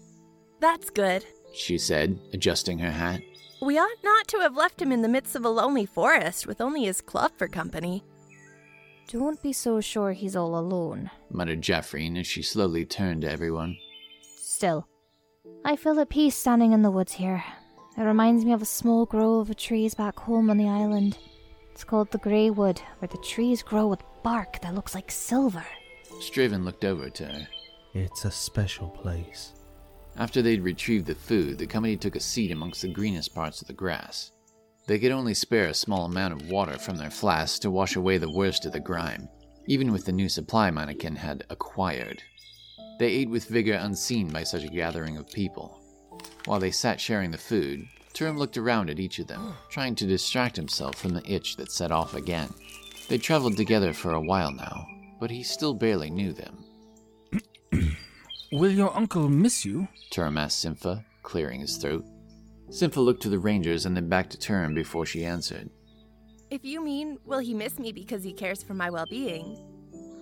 That's 0.60 0.90
good. 0.90 1.24
She 1.54 1.78
said, 1.78 2.18
adjusting 2.32 2.78
her 2.80 2.90
hat. 2.90 3.20
We 3.62 3.78
ought 3.78 4.04
not 4.04 4.28
to 4.28 4.38
have 4.40 4.56
left 4.56 4.82
him 4.82 4.92
in 4.92 5.02
the 5.02 5.08
midst 5.08 5.34
of 5.36 5.44
a 5.44 5.48
lonely 5.48 5.86
forest 5.86 6.46
with 6.46 6.60
only 6.60 6.84
his 6.84 7.00
club 7.00 7.32
for 7.36 7.48
company. 7.48 8.04
Don't 9.10 9.42
be 9.42 9.52
so 9.52 9.80
sure 9.80 10.12
he's 10.12 10.36
all 10.36 10.58
alone. 10.58 11.10
muttered 11.30 11.62
Jeffreen 11.62 12.18
as 12.18 12.26
she 12.26 12.42
slowly 12.42 12.84
turned 12.84 13.22
to 13.22 13.30
everyone. 13.30 13.76
Still, 14.36 14.86
I 15.64 15.76
feel 15.76 15.98
at 16.00 16.10
peace 16.10 16.36
standing 16.36 16.72
in 16.72 16.82
the 16.82 16.90
woods 16.90 17.14
here. 17.14 17.42
It 17.98 18.04
reminds 18.04 18.44
me 18.44 18.52
of 18.52 18.62
a 18.62 18.64
small 18.64 19.06
grove 19.06 19.50
of 19.50 19.56
trees 19.56 19.92
back 19.92 20.20
home 20.20 20.50
on 20.50 20.56
the 20.56 20.68
island. 20.68 21.18
It's 21.72 21.82
called 21.82 22.12
the 22.12 22.18
Grey 22.18 22.48
Wood, 22.48 22.80
where 23.00 23.08
the 23.08 23.18
trees 23.18 23.60
grow 23.60 23.88
with 23.88 24.04
bark 24.22 24.60
that 24.60 24.76
looks 24.76 24.94
like 24.94 25.10
silver. 25.10 25.66
Straven 26.20 26.64
looked 26.64 26.84
over 26.84 27.10
to 27.10 27.26
her. 27.26 27.48
It's 27.94 28.24
a 28.24 28.30
special 28.30 28.88
place. 28.88 29.52
After 30.16 30.42
they'd 30.42 30.62
retrieved 30.62 31.06
the 31.06 31.16
food, 31.16 31.58
the 31.58 31.66
company 31.66 31.96
took 31.96 32.14
a 32.14 32.20
seat 32.20 32.52
amongst 32.52 32.82
the 32.82 32.92
greenest 32.92 33.34
parts 33.34 33.60
of 33.60 33.66
the 33.66 33.72
grass. 33.72 34.30
They 34.86 35.00
could 35.00 35.10
only 35.10 35.34
spare 35.34 35.66
a 35.66 35.74
small 35.74 36.04
amount 36.04 36.34
of 36.34 36.50
water 36.50 36.78
from 36.78 36.98
their 36.98 37.10
flasks 37.10 37.58
to 37.60 37.70
wash 37.70 37.96
away 37.96 38.18
the 38.18 38.30
worst 38.30 38.64
of 38.64 38.72
the 38.72 38.78
grime, 38.78 39.28
even 39.66 39.90
with 39.90 40.04
the 40.04 40.12
new 40.12 40.28
supply 40.28 40.70
Meineken 40.70 41.16
had 41.16 41.42
acquired. 41.50 42.22
They 43.00 43.08
ate 43.08 43.30
with 43.30 43.48
vigor 43.48 43.74
unseen 43.74 44.28
by 44.28 44.44
such 44.44 44.62
a 44.62 44.68
gathering 44.68 45.16
of 45.16 45.28
people. 45.32 45.77
While 46.44 46.60
they 46.60 46.70
sat 46.70 47.00
sharing 47.00 47.30
the 47.30 47.38
food, 47.38 47.86
Turum 48.14 48.38
looked 48.38 48.56
around 48.56 48.90
at 48.90 48.98
each 48.98 49.18
of 49.18 49.26
them, 49.26 49.54
trying 49.68 49.94
to 49.96 50.06
distract 50.06 50.56
himself 50.56 50.96
from 50.96 51.14
the 51.14 51.30
itch 51.30 51.56
that 51.56 51.70
set 51.70 51.92
off 51.92 52.14
again. 52.14 52.52
They'd 53.08 53.22
traveled 53.22 53.56
together 53.56 53.92
for 53.92 54.12
a 54.12 54.20
while 54.20 54.52
now, 54.52 54.86
but 55.20 55.30
he 55.30 55.42
still 55.42 55.74
barely 55.74 56.10
knew 56.10 56.32
them. 56.32 56.64
Will 58.50 58.72
your 58.72 58.96
uncle 58.96 59.28
miss 59.28 59.64
you? 59.64 59.88
Turum 60.10 60.38
asked 60.38 60.60
Sympha, 60.60 61.04
clearing 61.22 61.60
his 61.60 61.76
throat. 61.76 62.04
Sympha 62.70 63.00
looked 63.00 63.22
to 63.22 63.28
the 63.28 63.38
Rangers 63.38 63.86
and 63.86 63.94
then 63.94 64.08
back 64.08 64.30
to 64.30 64.38
Turum 64.38 64.74
before 64.74 65.04
she 65.04 65.24
answered. 65.24 65.70
If 66.50 66.64
you 66.64 66.82
mean, 66.82 67.18
will 67.26 67.40
he 67.40 67.52
miss 67.52 67.78
me 67.78 67.92
because 67.92 68.24
he 68.24 68.32
cares 68.32 68.62
for 68.62 68.72
my 68.72 68.88
well 68.88 69.06
being? 69.10 69.58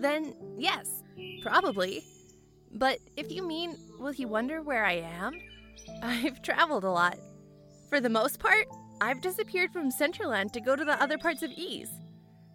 Then, 0.00 0.34
yes, 0.58 1.04
probably. 1.42 2.02
But 2.72 2.98
if 3.16 3.30
you 3.30 3.46
mean, 3.46 3.76
will 3.98 4.12
he 4.12 4.24
wonder 4.24 4.60
where 4.60 4.84
I 4.84 4.94
am? 4.94 5.40
I've 6.02 6.42
traveled 6.42 6.84
a 6.84 6.90
lot. 6.90 7.18
For 7.88 8.00
the 8.00 8.08
most 8.08 8.38
part, 8.38 8.66
I've 9.00 9.20
disappeared 9.20 9.72
from 9.72 9.90
Centraland 9.90 10.52
to 10.52 10.60
go 10.60 10.76
to 10.76 10.84
the 10.84 11.00
other 11.02 11.18
parts 11.18 11.42
of 11.42 11.50
Ease. 11.52 11.90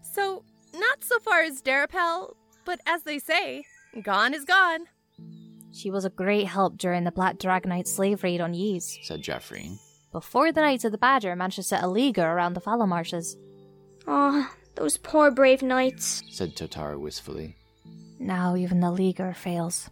So, 0.02 0.44
not 0.74 1.04
so 1.04 1.20
far 1.20 1.42
as 1.42 1.62
Darapel, 1.62 2.34
but 2.66 2.80
as 2.86 3.04
they 3.04 3.20
say, 3.20 3.64
gone 4.04 4.34
is 4.34 4.46
gone. 4.46 4.86
She 5.74 5.90
was 5.92 6.04
a 6.06 6.10
great 6.10 6.48
help 6.48 6.78
during 6.78 7.04
the 7.04 7.12
Black 7.12 7.38
Dragonite 7.38 7.88
slave 7.88 8.24
raid 8.24 8.42
on 8.42 8.54
Ys, 8.54 8.98
said 9.04 9.22
Jeffreen. 9.22 9.78
before 10.12 10.52
the 10.52 10.62
Knights 10.62 10.84
of 10.84 10.92
the 10.92 10.98
Badger 10.98 11.36
managed 11.36 11.56
to 11.58 11.64
set 11.64 11.84
a 11.84 11.88
leaguer 11.88 12.26
around 12.28 12.54
the 12.54 12.60
fallow 12.60 12.86
marshes. 12.86 13.38
Oh, 14.08 14.50
those 14.76 14.98
poor 14.98 15.32
brave 15.32 15.62
knights. 15.62 16.24
said 16.30 16.56
Totara 16.56 17.00
wistfully. 17.00 17.56
Now 18.20 18.56
even 18.56 18.80
the 18.82 18.92
leaguer 18.92 19.34
fails. 19.34 19.90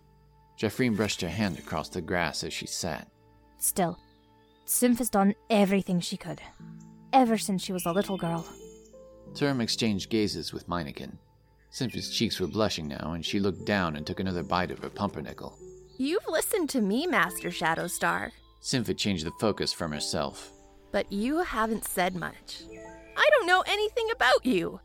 Jeffreen 0.60 0.96
brushed 0.98 1.22
her 1.22 1.30
hand 1.30 1.58
across 1.60 1.88
the 1.90 2.02
grass 2.02 2.44
as 2.44 2.52
she 2.54 2.68
sat. 2.68 3.08
Still, 3.60 4.00
Symph 4.66 4.98
has 5.00 5.10
done 5.10 5.36
everything 5.50 6.00
she 6.00 6.18
could. 6.18 6.42
Ever 7.14 7.38
since 7.38 7.64
she 7.64 7.74
was 7.74 7.86
a 7.86 7.92
little 7.92 8.18
girl. 8.18 8.46
Term 9.36 9.62
exchanged 9.62 10.10
gazes 10.10 10.54
with 10.54 10.68
Meineken. 10.68 11.18
Sympha's 11.72 12.10
cheeks 12.10 12.40
were 12.40 12.48
blushing 12.48 12.88
now, 12.88 13.12
and 13.14 13.24
she 13.26 13.40
looked 13.40 13.66
down 13.66 13.96
and 13.96 14.06
took 14.06 14.20
another 14.20 14.44
bite 14.44 14.72
of 14.72 14.80
her 14.80 14.90
pumpernickel. 14.90 15.58
You've 15.98 16.28
listened 16.28 16.70
to 16.72 16.82
me, 16.82 17.06
Master 17.06 17.50
Shadowstar, 17.50 18.32
Sympha 18.62 18.94
changed 18.94 19.26
the 19.26 19.32
focus 19.40 19.72
from 19.74 19.92
herself. 19.92 20.52
but 20.92 21.12
you 21.12 21.38
haven't 21.44 21.86
said 21.86 22.16
much. 22.16 22.64
I 23.16 23.30
don't 23.32 23.46
know 23.48 23.64
anything 23.68 24.08
about 24.12 24.44
you. 24.46 24.80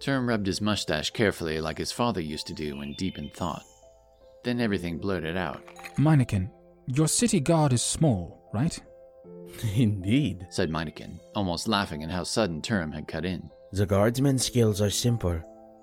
Term 0.00 0.26
rubbed 0.28 0.46
his 0.46 0.60
mustache 0.62 1.10
carefully 1.10 1.60
like 1.60 1.76
his 1.76 1.92
father 1.92 2.20
used 2.22 2.46
to 2.46 2.54
do 2.54 2.78
when 2.78 2.94
deep 2.94 3.18
in 3.18 3.28
thought. 3.30 3.62
Then 4.44 4.60
everything 4.60 4.96
blurted 4.98 5.36
out, 5.36 5.60
Meineken, 5.98 6.50
your 6.96 7.08
city 7.08 7.40
guard 7.40 7.72
is 7.72 7.82
small, 7.82 8.48
right? 8.52 8.78
Indeed. 9.76 10.46
said 10.50 10.70
Meineken, 10.70 11.18
almost 11.34 11.68
laughing 11.68 12.02
at 12.02 12.10
how 12.10 12.24
sudden 12.24 12.60
Turum 12.60 12.92
had 12.92 13.08
cut 13.08 13.24
in. 13.24 13.50
The 13.72 13.86
guardsmen's 13.86 14.44
skills 14.44 14.80
are 14.80 14.90
simple, 14.90 15.40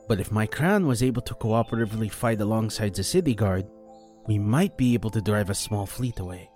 but 0.07 0.19
if 0.19 0.31
my 0.31 0.45
crown 0.45 0.87
was 0.87 1.03
able 1.03 1.21
to 1.23 1.33
cooperatively 1.35 2.11
fight 2.11 2.41
alongside 2.41 2.93
the 2.93 3.03
city 3.03 3.33
guard, 3.33 3.65
we 4.27 4.37
might 4.37 4.77
be 4.77 4.93
able 4.93 5.09
to 5.11 5.21
drive 5.21 5.49
a 5.49 5.55
small 5.55 5.85
fleet 5.85 6.19
away. 6.19 6.49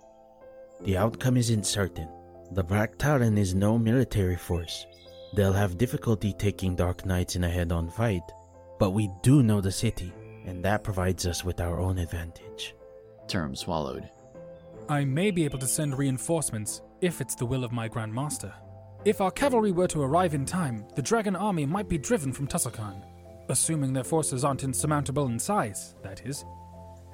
The 0.82 0.96
outcome 0.96 1.36
isn't 1.36 1.64
certain. 1.64 2.08
The 2.50 2.64
Black 2.64 2.98
Talon 2.98 3.38
is 3.38 3.54
no 3.54 3.78
military 3.78 4.36
force. 4.36 4.86
They'll 5.34 5.54
have 5.54 5.78
difficulty 5.78 6.34
taking 6.34 6.76
Dark 6.76 7.06
Knights 7.06 7.36
in 7.36 7.44
a 7.44 7.48
head 7.48 7.72
on 7.72 7.88
fight, 7.88 8.22
but 8.78 8.90
we 8.90 9.08
do 9.22 9.42
know 9.42 9.62
the 9.62 9.72
city, 9.72 10.12
and 10.44 10.62
that 10.64 10.84
provides 10.84 11.26
us 11.26 11.44
with 11.44 11.60
our 11.60 11.80
own 11.80 11.98
advantage. 11.98 12.74
Term 13.28 13.56
swallowed. 13.56 14.10
I 14.88 15.04
may 15.04 15.30
be 15.30 15.44
able 15.44 15.58
to 15.58 15.66
send 15.66 15.96
reinforcements 15.96 16.82
if 17.00 17.20
it's 17.20 17.34
the 17.34 17.46
will 17.46 17.64
of 17.64 17.72
my 17.72 17.88
Grand 17.88 18.12
Master. 18.12 18.52
If 19.04 19.20
our 19.20 19.30
cavalry 19.30 19.72
were 19.72 19.88
to 19.88 20.02
arrive 20.02 20.34
in 20.34 20.44
time, 20.44 20.84
the 20.94 21.02
dragon 21.02 21.34
army 21.34 21.66
might 21.66 21.88
be 21.88 21.98
driven 21.98 22.32
from 22.32 22.46
Tussakan. 22.46 23.02
Assuming 23.48 23.92
their 23.92 24.04
forces 24.04 24.44
aren't 24.44 24.64
insurmountable 24.64 25.26
in 25.26 25.38
size, 25.38 25.94
that 26.02 26.24
is. 26.26 26.44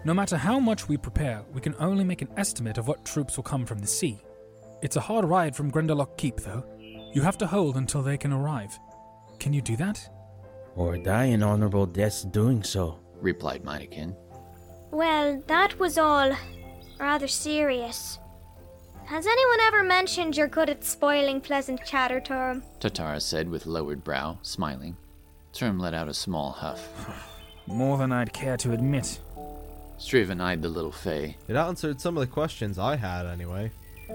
No 0.05 0.15
matter 0.15 0.37
how 0.37 0.61
much 0.61 0.89
we 0.89 0.97
prepare, 0.97 1.43
we 1.53 1.61
can 1.61 1.75
only 1.79 2.05
make 2.05 2.23
an 2.23 2.29
estimate 2.37 2.79
of 2.79 2.89
what 2.89 3.05
troops 3.05 3.37
will 3.37 3.45
come 3.45 3.65
from 3.67 3.79
the 3.79 3.87
sea. 3.87 4.19
It's 4.83 4.97
a 4.97 5.01
hard 5.01 5.25
ride 5.25 5.57
from 5.57 5.73
Grendelock 5.73 6.17
Keep, 6.17 6.41
though. 6.41 6.65
You 7.13 7.23
have 7.23 7.39
to 7.39 7.47
hold 7.47 7.77
until 7.77 8.03
they 8.03 8.17
can 8.19 8.33
arrive. 8.33 8.79
Can 9.41 9.53
you 9.53 9.63
do 9.63 9.77
that? 9.77 10.09
Or 10.77 10.97
die 10.97 11.25
an 11.25 11.43
honorable 11.43 11.87
death 11.87 12.31
doing 12.31 12.63
so. 12.63 13.01
replied 13.21 13.65
Meineken. 13.65 14.15
Well, 14.91 15.43
that 15.49 15.79
was 15.79 15.99
all 15.99 16.37
rather 16.99 17.29
serious. 17.29 18.19
Has 19.07 19.27
anyone 19.27 19.61
ever 19.63 19.83
mentioned 19.83 20.37
you're 20.37 20.49
good 20.49 20.69
at 20.69 20.85
spoiling 20.85 21.41
pleasant 21.41 21.83
chatter, 21.85 22.21
Torm? 22.21 22.63
Tatara 22.79 23.23
said 23.23 23.49
with 23.49 23.65
lowered 23.67 24.05
brow, 24.05 24.39
smiling. 24.43 24.97
Turum 25.53 25.81
let 25.81 25.95
out 25.95 26.09
a 26.09 26.15
small 26.15 26.51
huff. 26.51 27.09
More 27.67 27.97
than 27.99 28.13
I'd 28.13 28.33
care 28.33 28.57
to 28.59 28.73
admit. 28.73 29.19
Straven 29.99 30.41
eyed 30.41 30.63
the 30.63 30.69
little 30.69 30.93
Fay. 30.93 31.37
It 31.49 31.57
answered 31.57 32.01
some 32.01 32.17
of 32.17 32.21
the 32.21 32.33
questions 32.33 32.79
I 32.79 32.97
had, 32.97 33.27
anyway. 33.27 33.71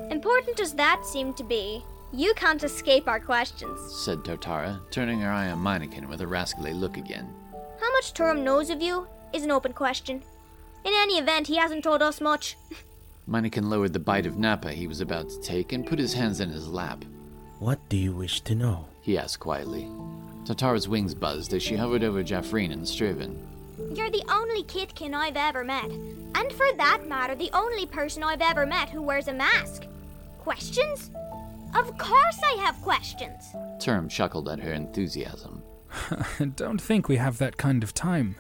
Important 0.10 0.60
as 0.60 0.74
that 0.74 1.06
seemed 1.06 1.38
to 1.38 1.44
be, 1.44 1.84
you 2.12 2.34
can't 2.36 2.64
escape 2.64 3.08
our 3.08 3.20
questions. 3.20 3.80
said 4.06 4.20
Totara, 4.20 4.80
turning 4.92 5.20
her 5.22 5.32
eye 5.32 5.50
on 5.50 5.60
Meineken 5.60 6.08
with 6.08 6.22
a 6.22 6.28
rascally 6.28 6.74
look 6.74 6.98
again. 6.98 7.34
How 7.80 7.92
much 7.94 8.14
Torm 8.14 8.44
knows 8.44 8.70
of 8.70 8.82
you 8.82 9.08
is 9.34 9.44
an 9.44 9.52
open 9.52 9.74
question. 9.74 10.24
In 10.86 10.94
any 10.94 11.18
event, 11.18 11.48
he 11.48 11.58
hasn't 11.58 11.84
told 11.84 12.02
us 12.02 12.20
much. 12.20 12.58
Meineken 13.30 13.70
lowered 13.70 13.94
the 13.94 14.00
bite 14.00 14.26
of 14.26 14.38
Napa 14.38 14.72
he 14.72 14.88
was 14.88 15.00
about 15.00 15.30
to 15.30 15.42
take 15.42 15.72
and 15.72 15.86
put 15.86 16.00
his 16.00 16.14
hands 16.14 16.42
in 16.42 16.50
his 16.50 16.68
lap. 16.68 17.06
What 17.60 17.80
do 17.88 17.96
you 17.96 18.14
wish 18.14 18.42
to 18.42 18.56
know? 18.56 18.88
He 19.02 19.18
asked 19.18 19.40
quietly. 19.40 19.90
Tatara's 20.46 20.90
wings 20.90 21.14
buzzed 21.14 21.54
as 21.54 21.64
she 21.64 21.78
hovered 21.78 22.04
over 22.04 22.22
Jeffreen 22.24 22.74
and 22.74 22.82
Straven. 22.84 23.38
You're 23.96 24.12
the 24.12 24.26
only 24.30 24.64
Kithkin 24.64 25.14
I've 25.14 25.38
ever 25.38 25.64
met. 25.64 25.90
And 26.36 26.52
for 26.52 26.68
that 26.78 27.08
matter, 27.08 27.36
the 27.36 27.52
only 27.54 27.86
person 27.86 28.24
I've 28.24 28.42
ever 28.42 28.66
met 28.66 28.90
who 28.90 29.02
wears 29.02 29.30
a 29.30 29.34
mask. 29.34 29.86
Questions? 30.40 31.12
Of 31.76 31.98
course 31.98 32.40
I 32.44 32.62
have 32.62 32.82
questions. 32.82 33.56
Term 33.80 34.10
chuckled 34.10 34.50
at 34.50 34.60
her 34.60 34.74
enthusiasm. 34.74 35.64
Don't 36.56 36.82
think 36.82 37.08
we 37.08 37.16
have 37.16 37.38
that 37.38 37.58
kind 37.58 37.84
of 37.84 37.94
time. 37.94 38.36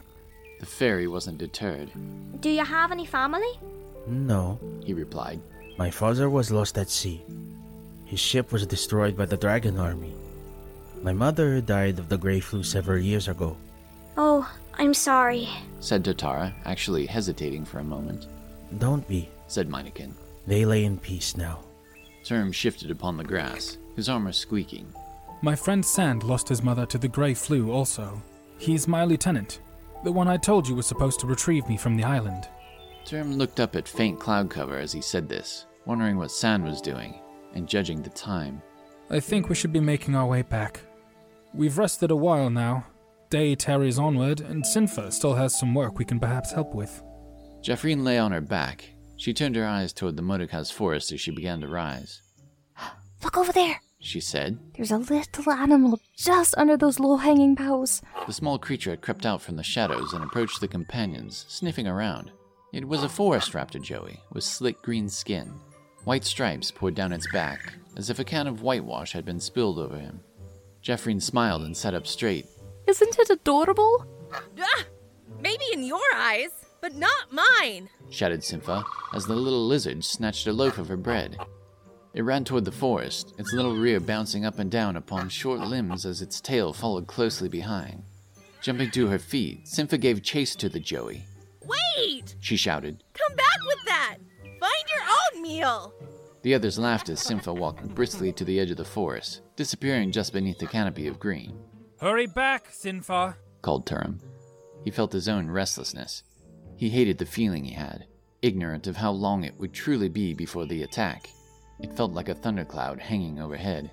The 0.63 0.70
fairy 0.70 1.08
wasn't 1.10 1.39
deterred. 1.39 1.91
Do 2.39 2.50
you 2.50 2.63
have 2.63 2.93
any 2.93 3.05
family? 3.05 3.60
No, 4.08 4.58
He 4.86 4.93
replied. 4.93 5.41
My 5.77 5.91
father 5.91 6.29
was 6.29 6.51
lost 6.51 6.77
at 6.77 6.89
sea. 6.89 7.22
His 8.05 8.22
ship 8.22 8.53
was 8.53 8.65
destroyed 8.65 9.17
by 9.17 9.25
the 9.25 9.36
dragon 9.36 9.77
army. 9.77 10.15
My 11.01 11.12
mother 11.12 11.60
died 11.60 12.00
of 12.00 12.08
the 12.08 12.17
grey 12.17 12.39
flu 12.39 12.63
several 12.63 13.00
years 13.00 13.27
ago. 13.27 13.58
Oh, 14.15 14.50
I'm 14.75 14.93
sorry. 14.93 15.50
Said 15.82 16.05
Totara, 16.05 16.53
actually 16.63 17.08
hesitating 17.08 17.65
for 17.65 17.79
a 17.79 17.84
moment. 17.96 18.27
Don't 18.77 19.05
be. 19.05 19.27
Said 19.48 19.67
Meineken. 19.67 20.13
They 20.48 20.63
lay 20.63 20.86
in 20.86 20.98
peace 20.98 21.36
now. 21.36 21.60
Turum 22.24 22.53
shifted 22.53 22.89
upon 22.89 23.17
the 23.17 23.25
grass, 23.25 23.77
his 23.98 24.08
armor 24.08 24.32
squeaking. 24.32 24.88
My 25.41 25.58
friend 25.58 25.86
Sand 25.86 26.24
lost 26.24 26.48
his 26.48 26.63
mother 26.63 26.86
to 26.86 26.98
the 26.98 27.10
Grey 27.10 27.34
Flu 27.34 27.70
also. 27.70 28.22
He's 28.60 28.88
my 28.88 29.03
lieutenant, 29.03 29.60
the 30.03 30.12
one 30.12 30.27
I 30.27 30.38
told 30.38 30.67
you 30.67 30.75
was 30.75 30.86
supposed 30.86 31.19
to 31.22 31.27
retrieve 31.27 31.67
me 31.67 31.77
from 31.77 31.95
the 31.95 32.03
island. 32.03 32.48
Turum 33.05 33.38
looked 33.38 33.60
up 33.60 33.75
at 33.75 33.88
faint 33.88 34.19
cloud 34.19 34.50
cover 34.50 34.77
as 34.77 34.91
he 34.91 35.01
said 35.01 35.27
this, 35.27 35.65
wondering 35.86 36.17
what 36.17 36.31
Sand 36.31 36.63
was 36.63 36.81
doing, 36.81 37.19
and 37.53 37.67
judging 37.67 38.01
the 38.01 38.10
time. 38.10 38.62
I 39.10 39.19
think 39.19 39.50
we 39.50 39.55
should 39.55 39.74
be 39.74 39.79
making 39.79 40.15
our 40.15 40.25
way 40.25 40.41
back. 40.41 40.81
We've 41.53 41.77
rested 41.77 42.12
a 42.12 42.15
while 42.15 42.50
now. 42.50 42.86
Day 43.29 43.55
tarries 43.55 44.00
onward, 44.00 44.41
and 44.41 44.65
Sympha 44.65 45.12
still 45.12 45.33
has 45.33 45.57
some 45.57 45.74
work 45.74 45.98
we 45.98 46.05
can 46.05 46.19
perhaps 46.19 46.51
help 46.51 46.74
with. 46.74 47.01
Jeffreen 47.62 48.03
lay 48.03 48.17
on 48.17 48.31
her 48.31 48.41
back. 48.41 48.89
She 49.17 49.33
turned 49.33 49.55
her 49.55 49.65
eyes 49.65 49.93
toward 49.93 50.17
the 50.17 50.24
Modokaz 50.24 50.72
forest 50.72 51.12
as 51.12 51.22
she 51.22 51.31
began 51.31 51.62
to 51.62 51.67
rise. 51.67 52.22
Look 53.24 53.38
over 53.38 53.51
there. 53.51 53.79
She 54.03 54.19
said. 54.19 54.60
There's 54.75 54.91
a 54.91 54.98
little 54.98 55.50
animal 55.50 55.98
just 56.13 56.55
under 56.57 56.75
those 56.75 57.00
low 57.00 57.15
hanging 57.15 57.55
boughs. 57.55 58.01
The 58.27 58.33
small 58.33 58.60
creature 58.60 58.89
had 58.89 59.01
crept 59.01 59.25
out 59.25 59.41
from 59.41 59.55
the 59.55 59.63
shadows 59.63 60.12
and 60.12 60.22
approached 60.22 60.60
the 60.60 60.67
companions, 60.67 61.45
sniffing 61.48 61.88
around. 61.88 62.29
It 62.74 62.86
was 62.86 63.01
a 63.01 63.10
forest 63.10 63.53
raptor 63.53 63.81
Joey, 63.81 64.19
with 64.33 64.43
slick 64.43 64.81
green 64.81 65.07
skin. 65.07 65.53
White 66.03 66.25
stripes 66.25 66.69
poured 66.69 66.95
down 66.95 67.13
its 67.13 67.31
back, 67.31 67.75
as 67.95 68.10
if 68.10 68.19
a 68.19 68.25
can 68.25 68.45
of 68.45 68.62
whitewash 68.62 69.13
had 69.13 69.24
been 69.24 69.39
spilled 69.39 69.79
over 69.79 69.98
him. 69.98 70.19
Jeffreen 70.83 71.22
smiled 71.22 71.62
and 71.62 71.75
sat 71.75 71.93
up 71.93 72.05
straight. 72.05 72.48
Isn't 72.88 73.17
it 73.17 73.29
adorable? 73.29 74.05
Ah, 74.60 74.83
maybe 75.39 75.63
in 75.72 75.81
your 75.81 76.01
eyes, 76.13 76.50
but 76.81 76.93
not 76.93 77.31
mine. 77.31 77.88
shouted 78.10 78.43
Sympha 78.43 78.83
as 79.13 79.25
the 79.25 79.36
little 79.36 79.65
lizard 79.65 80.03
snatched 80.03 80.45
a 80.45 80.51
loaf 80.51 80.77
of 80.77 80.89
her 80.89 80.98
bread. 80.98 81.38
It 82.13 82.22
ran 82.22 82.43
toward 82.43 82.65
the 82.65 82.72
forest, 82.72 83.34
its 83.39 83.53
little 83.53 83.75
rear 83.75 84.00
bouncing 84.00 84.46
up 84.46 84.60
and 84.60 84.70
down 84.70 84.96
upon 84.96 85.29
short 85.29 85.62
limbs 85.62 86.05
as 86.05 86.22
its 86.22 86.39
tail 86.39 86.72
followed 86.72 87.08
closely 87.08 87.50
behind. 87.50 88.03
Jumping 88.62 88.91
to 88.91 89.08
her 89.08 89.17
feet, 89.17 89.67
Sympha 89.67 89.98
gave 89.98 90.22
chase 90.22 90.55
to 90.58 90.70
the 90.70 90.79
Joey. 90.79 91.25
Wait! 91.65 92.36
She 92.39 92.55
shouted. 92.55 93.03
Come 93.13 93.36
back 93.36 93.58
with 93.65 93.86
that! 93.86 94.17
Find 94.60 94.84
your 94.89 95.03
own 95.10 95.41
meal! 95.41 95.93
The 96.43 96.53
others 96.53 96.77
laughed 96.77 97.10
as 97.10 97.20
Sympha 97.20 97.51
walked 97.51 97.88
briskly 97.96 98.32
to 98.34 98.46
the 98.46 98.60
edge 98.60 98.70
of 98.70 98.77
the 98.77 98.86
forest, 98.86 99.41
disappearing 99.55 100.12
just 100.12 100.34
beneath 100.34 100.60
the 100.60 100.67
canopy 100.67 101.08
of 101.08 101.20
green. 101.20 101.58
Hurry 102.00 102.27
back, 102.27 102.67
Sympha! 102.70 103.38
called 103.63 103.88
Turum. 103.88 104.20
He 104.84 104.91
felt 104.91 105.13
his 105.13 105.27
own 105.27 105.50
restlessness. 105.50 106.22
He 106.77 106.89
hated 106.89 107.17
the 107.17 107.25
feeling 107.25 107.63
he 107.63 107.74
had, 107.74 108.05
ignorant 108.41 108.86
of 108.86 108.98
how 108.98 109.12
long 109.12 109.43
it 109.43 109.58
would 109.58 109.74
truly 109.74 110.10
be 110.10 110.34
before 110.34 110.67
the 110.67 110.84
attack. 110.84 111.29
It 111.80 111.94
felt 111.94 112.13
like 112.13 112.30
a 112.30 112.36
thundercloud 112.36 113.00
hanging 113.00 113.39
overhead. 113.39 113.92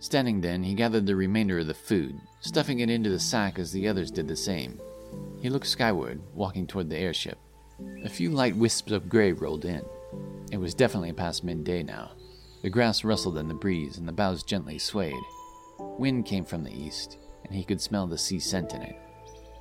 Standing 0.00 0.40
then, 0.40 0.62
he 0.62 0.74
gathered 0.74 1.06
the 1.06 1.16
remainder 1.16 1.58
of 1.58 1.66
the 1.66 1.74
food, 1.74 2.20
stuffing 2.40 2.80
it 2.80 2.90
into 2.90 3.10
the 3.10 3.18
sack 3.18 3.58
as 3.58 3.72
the 3.72 3.88
others 3.88 4.10
did 4.10 4.28
the 4.28 4.36
same. 4.36 4.80
He 5.40 5.48
looked 5.48 5.66
skyward, 5.66 6.20
walking 6.34 6.66
toward 6.66 6.90
the 6.90 6.98
airship. 6.98 7.38
A 8.04 8.08
few 8.08 8.30
light 8.30 8.56
wisps 8.56 8.92
of 8.92 9.08
gray 9.08 9.32
rolled 9.32 9.64
in. 9.64 9.84
It 10.52 10.58
was 10.58 10.74
definitely 10.74 11.12
past 11.12 11.44
midday 11.44 11.82
now. 11.82 12.12
The 12.62 12.70
grass 12.70 13.04
rustled 13.04 13.38
in 13.38 13.48
the 13.48 13.54
breeze 13.54 13.98
and 13.98 14.08
the 14.08 14.12
boughs 14.12 14.42
gently 14.42 14.78
swayed. 14.78 15.22
Wind 15.78 16.26
came 16.26 16.44
from 16.44 16.64
the 16.64 16.72
east, 16.72 17.18
and 17.44 17.54
he 17.54 17.64
could 17.64 17.80
smell 17.80 18.06
the 18.06 18.18
sea 18.18 18.38
scent 18.38 18.74
in 18.74 18.82
it. 18.82 18.98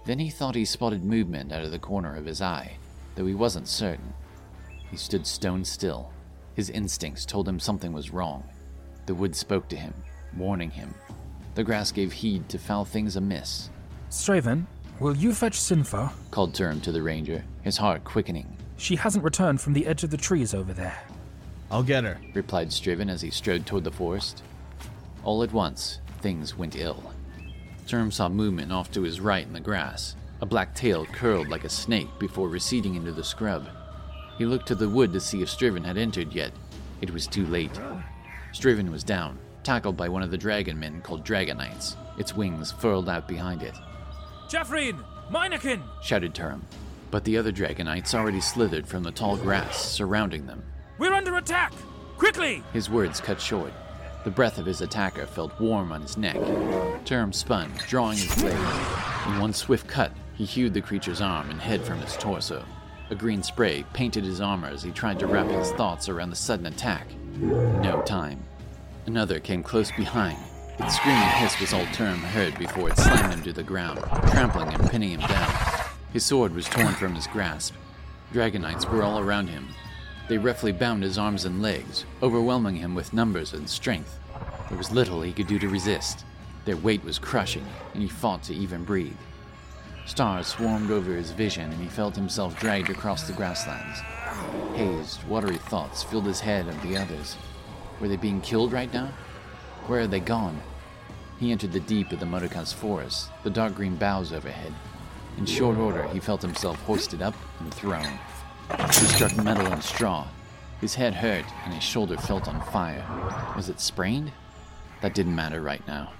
Then 0.05 0.19
he 0.19 0.29
thought 0.29 0.55
he 0.55 0.65
spotted 0.65 1.03
movement 1.03 1.51
out 1.51 1.63
of 1.63 1.71
the 1.71 1.79
corner 1.79 2.15
of 2.15 2.25
his 2.25 2.41
eye, 2.41 2.77
though 3.15 3.25
he 3.25 3.33
wasn't 3.33 3.67
certain. 3.67 4.13
He 4.91 4.97
stood 4.97 5.25
stone 5.25 5.65
still. 5.65 6.11
His 6.55 6.69
instincts 6.69 7.25
told 7.25 7.47
him 7.47 7.59
something 7.59 7.93
was 7.93 8.11
wrong. 8.11 8.43
The 9.05 9.15
wood 9.15 9.35
spoke 9.35 9.67
to 9.69 9.75
him, 9.75 9.93
warning 10.35 10.71
him. 10.71 10.93
The 11.53 11.63
grass 11.63 11.91
gave 11.91 12.11
heed 12.11 12.49
to 12.49 12.57
foul 12.57 12.85
things 12.85 13.15
amiss. 13.15 13.69
Straven, 14.09 14.65
will 14.99 15.15
you 15.15 15.33
fetch 15.33 15.59
Sympha? 15.59 16.11
Called 16.31 16.53
Turum 16.53 16.81
to 16.81 16.91
the 16.91 17.01
ranger, 17.01 17.43
his 17.61 17.77
heart 17.77 18.03
quickening. 18.03 18.57
She 18.77 18.95
hasn't 18.95 19.23
returned 19.23 19.61
from 19.61 19.73
the 19.73 19.85
edge 19.85 20.03
of 20.03 20.09
the 20.09 20.17
trees 20.17 20.53
over 20.53 20.73
there. 20.73 20.97
I'll 21.71 21.83
get 21.83 22.03
her. 22.03 22.19
Replied 22.33 22.71
Striven 22.71 23.09
as 23.09 23.21
he 23.21 23.29
strode 23.29 23.65
toward 23.65 23.83
the 23.83 23.91
forest. 23.91 24.43
All 25.23 25.43
at 25.43 25.53
once, 25.53 25.99
things 26.21 26.57
went 26.57 26.75
ill. 26.75 27.13
Turum 27.87 28.11
saw 28.11 28.29
movement 28.29 28.71
off 28.71 28.91
to 28.91 29.01
his 29.01 29.19
right 29.19 29.45
in 29.45 29.53
the 29.53 29.59
grass. 29.59 30.15
A 30.41 30.45
black 30.45 30.75
tail 30.75 31.05
curled 31.05 31.49
like 31.49 31.63
a 31.63 31.69
snake 31.69 32.09
before 32.19 32.49
receding 32.49 32.95
into 32.95 33.11
the 33.11 33.23
scrub. 33.23 33.67
He 34.37 34.45
looked 34.45 34.67
to 34.67 34.75
the 34.75 34.89
wood 34.89 35.13
to 35.13 35.19
see 35.19 35.41
if 35.41 35.49
Striven 35.49 35.83
had 35.83 35.97
entered 35.97 36.33
yet. 36.33 36.51
It 37.01 37.11
was 37.11 37.27
too 37.27 37.45
late. 37.47 37.79
Striven 38.51 38.91
was 38.91 39.03
down, 39.03 39.37
tackled 39.63 39.97
by 39.97 40.09
one 40.09 40.23
of 40.23 40.31
the 40.31 40.37
dragon 40.37 40.79
men 40.79 41.01
called 41.01 41.25
Dragonites, 41.25 41.95
its 42.17 42.35
wings 42.35 42.71
furled 42.71 43.09
out 43.09 43.27
behind 43.27 43.63
it. 43.63 43.75
Jeffreen! 44.49 45.03
Meineken! 45.29 45.81
Shouted 46.01 46.33
Turum. 46.33 46.61
But 47.11 47.23
the 47.23 47.37
other 47.37 47.51
Dragonites 47.51 48.13
already 48.13 48.41
slithered 48.41 48.87
from 48.87 49.03
the 49.03 49.11
tall 49.11 49.37
grass 49.37 49.77
surrounding 49.77 50.45
them. 50.45 50.63
We're 50.97 51.13
under 51.13 51.37
attack! 51.37 51.73
Quickly! 52.17 52.63
His 52.73 52.89
words 52.89 53.19
cut 53.19 53.41
short. 53.41 53.73
The 54.23 54.31
breath 54.31 54.57
of 54.57 54.65
his 54.65 54.81
attacker 54.81 55.25
felt 55.25 55.59
warm 55.59 55.91
on 55.91 56.01
his 56.01 56.17
neck. 56.17 56.35
Turum 57.05 57.33
spun, 57.33 57.71
drawing 57.87 58.17
his 58.17 58.35
blade. 58.35 58.53
In 59.27 59.39
one 59.39 59.53
swift 59.53 59.87
cut, 59.87 60.11
he 60.33 60.45
hewed 60.45 60.73
the 60.73 60.81
creature's 60.81 61.21
arm 61.21 61.49
and 61.49 61.61
head 61.61 61.81
from 61.81 61.99
its 61.99 62.17
torso. 62.17 62.63
A 63.11 63.15
green 63.15 63.43
spray 63.43 63.85
painted 63.93 64.23
his 64.23 64.41
armor 64.41 64.67
as 64.67 64.81
he 64.81 64.89
tried 64.89 65.19
to 65.19 65.27
wrap 65.27 65.47
his 65.47 65.71
thoughts 65.73 66.09
around 66.09 66.31
the 66.31 66.35
sudden 66.35 66.65
attack. 66.65 67.07
No 67.39 68.01
time. 68.03 68.43
Another 69.05 69.39
came 69.39 69.61
close 69.61 69.91
behind. 69.91 70.37
Its 70.79 70.95
screaming 70.95 71.21
hiss 71.21 71.59
was 71.59 71.71
all 71.71 71.85
Turum 71.87 72.17
heard 72.17 72.57
before 72.57 72.89
it 72.89 72.97
slammed 72.97 73.31
him 73.31 73.43
to 73.43 73.53
the 73.53 73.61
ground, 73.61 73.99
trampling 74.31 74.73
and 74.73 74.89
pinning 74.89 75.11
him 75.11 75.19
down. 75.19 75.53
His 76.13 76.25
sword 76.25 76.55
was 76.55 76.65
torn 76.65 76.93
from 76.95 77.13
his 77.13 77.27
grasp. 77.27 77.75
Dragonites 78.33 78.89
were 78.89 79.03
all 79.03 79.19
around 79.19 79.49
him. 79.49 79.67
They 80.27 80.39
roughly 80.39 80.71
bound 80.71 81.03
his 81.03 81.19
arms 81.19 81.45
and 81.45 81.61
legs, 81.61 82.05
overwhelming 82.23 82.77
him 82.77 82.95
with 82.95 83.13
numbers 83.13 83.53
and 83.53 83.69
strength. 83.69 84.19
There 84.69 84.77
was 84.79 84.91
little 84.91 85.21
he 85.21 85.31
could 85.31 85.47
do 85.47 85.59
to 85.59 85.69
resist. 85.69 86.25
Their 86.65 86.77
weight 86.77 87.03
was 87.03 87.19
crushing, 87.19 87.65
and 87.93 88.01
he 88.01 88.09
fought 88.09 88.41
to 88.43 88.55
even 88.55 88.83
breathe. 88.83 89.15
Stars 90.05 90.47
swarmed 90.47 90.91
over 90.91 91.13
his 91.13 91.31
vision, 91.31 91.71
and 91.71 91.81
he 91.81 91.87
felt 91.87 92.15
himself 92.15 92.59
dragged 92.59 92.89
across 92.89 93.23
the 93.23 93.33
grasslands. 93.33 93.99
Hazed, 94.75 95.23
watery 95.27 95.57
thoughts 95.57 96.03
filled 96.03 96.25
his 96.25 96.39
head 96.39 96.67
of 96.67 96.81
the 96.83 96.95
others. 96.95 97.35
Were 97.99 98.07
they 98.07 98.15
being 98.15 98.41
killed 98.41 98.71
right 98.71 98.93
now? 98.93 99.09
Where 99.87 100.01
had 100.01 100.11
they 100.11 100.19
gone? 100.19 100.61
He 101.39 101.51
entered 101.51 101.71
the 101.71 101.79
deep 101.79 102.11
of 102.11 102.19
the 102.19 102.25
Modokaz 102.25 102.73
forest, 102.73 103.29
the 103.43 103.49
dark 103.49 103.75
green 103.75 103.95
boughs 103.95 104.31
overhead. 104.31 104.73
In 105.37 105.45
short 105.45 105.77
order, 105.77 106.07
he 106.09 106.19
felt 106.19 106.41
himself 106.41 106.79
hoisted 106.83 107.21
up 107.21 107.35
and 107.59 107.73
thrown. 107.73 108.19
He 108.87 109.05
struck 109.05 109.35
metal 109.43 109.67
and 109.67 109.83
straw. 109.83 110.27
His 110.81 110.95
head 110.95 111.13
hurt, 111.13 111.45
and 111.65 111.73
his 111.73 111.83
shoulder 111.83 112.17
felt 112.17 112.47
on 112.47 112.61
fire. 112.71 113.03
Was 113.55 113.69
it 113.69 113.79
sprained? 113.79 114.31
That 115.01 115.13
didn't 115.13 115.35
matter 115.35 115.61
right 115.61 115.85
now. 115.87 116.13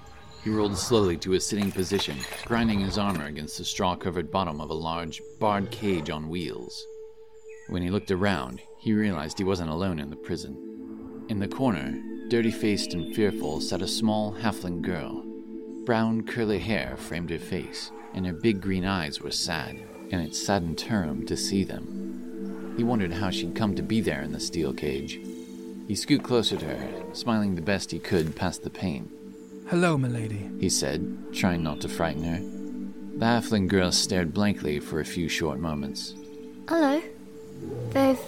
He 0.46 0.52
rolled 0.52 0.78
slowly 0.78 1.16
to 1.16 1.32
a 1.32 1.40
sitting 1.40 1.72
position, 1.72 2.16
grinding 2.44 2.78
his 2.78 2.98
armor 2.98 3.24
against 3.24 3.58
the 3.58 3.64
straw 3.64 3.96
covered 3.96 4.30
bottom 4.30 4.60
of 4.60 4.70
a 4.70 4.74
large, 4.74 5.20
barred 5.40 5.72
cage 5.72 6.08
on 6.08 6.28
wheels. 6.28 6.86
When 7.68 7.82
he 7.82 7.90
looked 7.90 8.12
around, 8.12 8.60
he 8.78 8.92
realized 8.92 9.38
he 9.38 9.44
wasn't 9.44 9.70
alone 9.70 9.98
in 9.98 10.08
the 10.08 10.14
prison. 10.14 11.26
In 11.28 11.40
the 11.40 11.48
corner, 11.48 12.00
dirty 12.28 12.52
faced 12.52 12.94
and 12.94 13.12
fearful, 13.12 13.60
sat 13.60 13.82
a 13.82 13.88
small 13.88 14.34
halfling 14.34 14.82
girl. 14.82 15.24
Brown, 15.84 16.22
curly 16.22 16.60
hair 16.60 16.96
framed 16.96 17.30
her 17.30 17.40
face, 17.40 17.90
and 18.14 18.24
her 18.24 18.32
big 18.32 18.60
green 18.60 18.84
eyes 18.84 19.20
were 19.20 19.32
sad, 19.32 19.82
and 20.12 20.22
it 20.22 20.36
saddened 20.36 20.78
Turum 20.78 21.26
to 21.26 21.36
see 21.36 21.64
them. 21.64 22.74
He 22.76 22.84
wondered 22.84 23.14
how 23.14 23.30
she'd 23.30 23.56
come 23.56 23.74
to 23.74 23.82
be 23.82 24.00
there 24.00 24.22
in 24.22 24.30
the 24.30 24.38
steel 24.38 24.72
cage. 24.72 25.18
He 25.88 25.96
scooted 25.96 26.24
closer 26.24 26.56
to 26.56 26.66
her, 26.66 27.14
smiling 27.14 27.56
the 27.56 27.62
best 27.62 27.90
he 27.90 27.98
could 27.98 28.36
past 28.36 28.62
the 28.62 28.70
pain. 28.70 29.10
Hello, 29.68 29.98
milady. 29.98 30.48
He 30.60 30.68
said, 30.68 31.32
trying 31.32 31.64
not 31.64 31.80
to 31.80 31.88
frighten 31.88 32.22
her. 32.22 32.38
The 33.18 33.24
halfling 33.24 33.66
girl 33.66 33.90
stared 33.90 34.32
blankly 34.32 34.78
for 34.78 35.00
a 35.00 35.04
few 35.04 35.28
short 35.28 35.58
moments. 35.58 36.14
Hello. 36.68 37.02
They've 37.90 38.20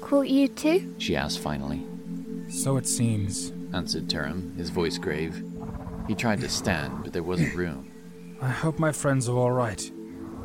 caught 0.00 0.28
you 0.28 0.48
too? 0.48 0.94
She 0.96 1.14
asked 1.14 1.40
finally. 1.40 1.84
So 2.48 2.78
it 2.78 2.86
seems. 2.86 3.52
Answered 3.74 4.08
Turum, 4.08 4.56
his 4.56 4.70
voice 4.70 4.96
grave. 4.96 5.44
He 6.08 6.14
tried 6.14 6.40
to 6.40 6.48
stand, 6.48 7.02
but 7.02 7.12
there 7.12 7.22
wasn't 7.22 7.54
room. 7.56 7.90
I 8.40 8.48
hope 8.48 8.78
my 8.78 8.92
friends 8.92 9.28
are 9.28 9.36
all 9.36 9.52
right. 9.52 9.90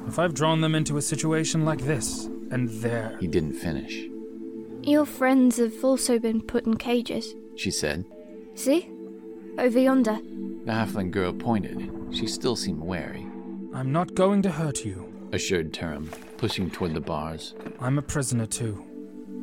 If 0.08 0.20
I've 0.20 0.34
drawn 0.34 0.60
them 0.60 0.76
into 0.76 0.98
a 0.98 1.02
situation 1.02 1.64
like 1.64 1.82
this, 1.82 2.26
and 2.50 2.70
they're. 2.82 3.18
He 3.22 3.28
didn't 3.28 3.54
finish. 3.54 4.06
Your 4.82 5.06
friends 5.06 5.58
have 5.58 5.86
also 5.86 6.20
been 6.20 6.42
put 6.42 6.66
in 6.66 6.76
cages. 6.76 7.36
She 7.56 7.72
said. 7.72 8.04
See? 8.56 8.91
Over 9.58 9.80
yonder. 9.80 10.20
The 10.66 10.72
halfling 10.72 11.12
girl 11.12 11.34
pointed. 11.34 11.90
She 12.12 12.28
still 12.28 12.56
seemed 12.56 12.82
wary. 12.82 13.28
I'm 13.74 13.92
not 13.92 14.16
going 14.16 14.42
to 14.44 14.52
hurt 14.52 14.86
you, 14.86 15.12
assured 15.32 15.74
Turum, 15.74 16.10
pushing 16.38 16.70
toward 16.70 16.94
the 16.94 17.02
bars. 17.02 17.54
I'm 17.80 17.98
a 17.98 18.02
prisoner 18.02 18.46
too. 18.46 18.84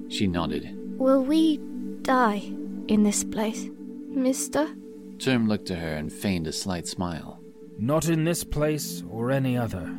She 0.08 0.26
nodded. 0.26 0.76
Will 0.98 1.22
we 1.24 1.58
die 2.02 2.52
in 2.88 3.02
this 3.02 3.24
place, 3.24 3.68
mister? 4.08 4.68
Turum 5.18 5.48
looked 5.48 5.66
to 5.66 5.76
her 5.76 5.96
and 5.96 6.12
feigned 6.12 6.46
a 6.46 6.52
slight 6.52 6.86
smile. 6.86 7.40
Not 7.78 8.08
in 8.08 8.24
this 8.24 8.42
place 8.42 9.04
or 9.08 9.30
any 9.30 9.56
other, 9.56 9.96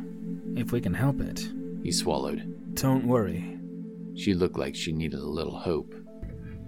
if 0.54 0.72
we 0.72 0.80
can 0.80 0.94
help 0.94 1.20
it. 1.20 1.48
He 1.82 1.92
swallowed. 1.92 2.74
Don't 2.74 3.06
worry. 3.06 3.58
She 4.14 4.34
looked 4.34 4.58
like 4.58 4.74
she 4.74 4.92
needed 4.92 5.20
a 5.20 5.24
little 5.24 5.58
hope. 5.58 5.94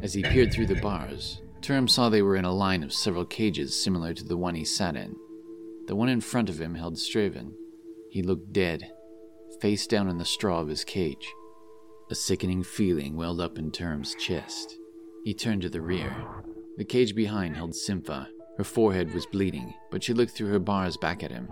As 0.01 0.15
he 0.15 0.23
peered 0.23 0.53
through 0.53 0.67
the 0.67 0.81
bars, 0.81 1.42
Turum 1.63 1.89
saw 1.89 2.09
they 2.09 2.23
were 2.23 2.35
in 2.35 2.45
a 2.45 2.53
line 2.53 2.83
of 2.83 2.93
several 2.93 3.25
cages 3.25 3.81
similar 3.81 4.13
to 4.15 4.25
the 4.25 4.37
one 4.37 4.57
he 4.57 4.65
sat 4.65 4.97
in. 4.97 5.15
The 5.87 5.95
one 5.95 6.09
in 6.09 6.21
front 6.21 6.49
of 6.49 6.61
him 6.61 6.75
held 6.75 6.97
Straven. 6.97 7.53
He 8.11 8.21
looked 8.21 8.53
dead, 8.53 8.91
face 9.61 9.87
down 9.87 10.09
in 10.09 10.19
the 10.19 10.25
straw 10.25 10.61
of 10.61 10.69
his 10.69 10.83
cage. 10.83 11.33
A 12.11 12.17
sickening 12.17 12.65
feeling 12.65 13.17
welled 13.17 13.41
up 13.41 13.59
in 13.59 13.71
Term's 13.71 14.17
chest. 14.17 14.77
He 15.25 15.35
turned 15.35 15.63
to 15.63 15.69
the 15.69 15.81
rear. 15.81 16.15
The 16.79 16.85
cage 16.85 17.15
behind 17.15 17.57
held 17.57 17.77
Sympha. 17.77 18.29
Her 18.59 18.65
forehead 18.65 19.15
was 19.15 19.25
bleeding, 19.27 19.73
but 19.93 20.03
she 20.03 20.13
looked 20.13 20.33
through 20.33 20.51
her 20.51 20.59
bars 20.59 20.97
back 20.97 21.23
at 21.23 21.31
him. 21.31 21.49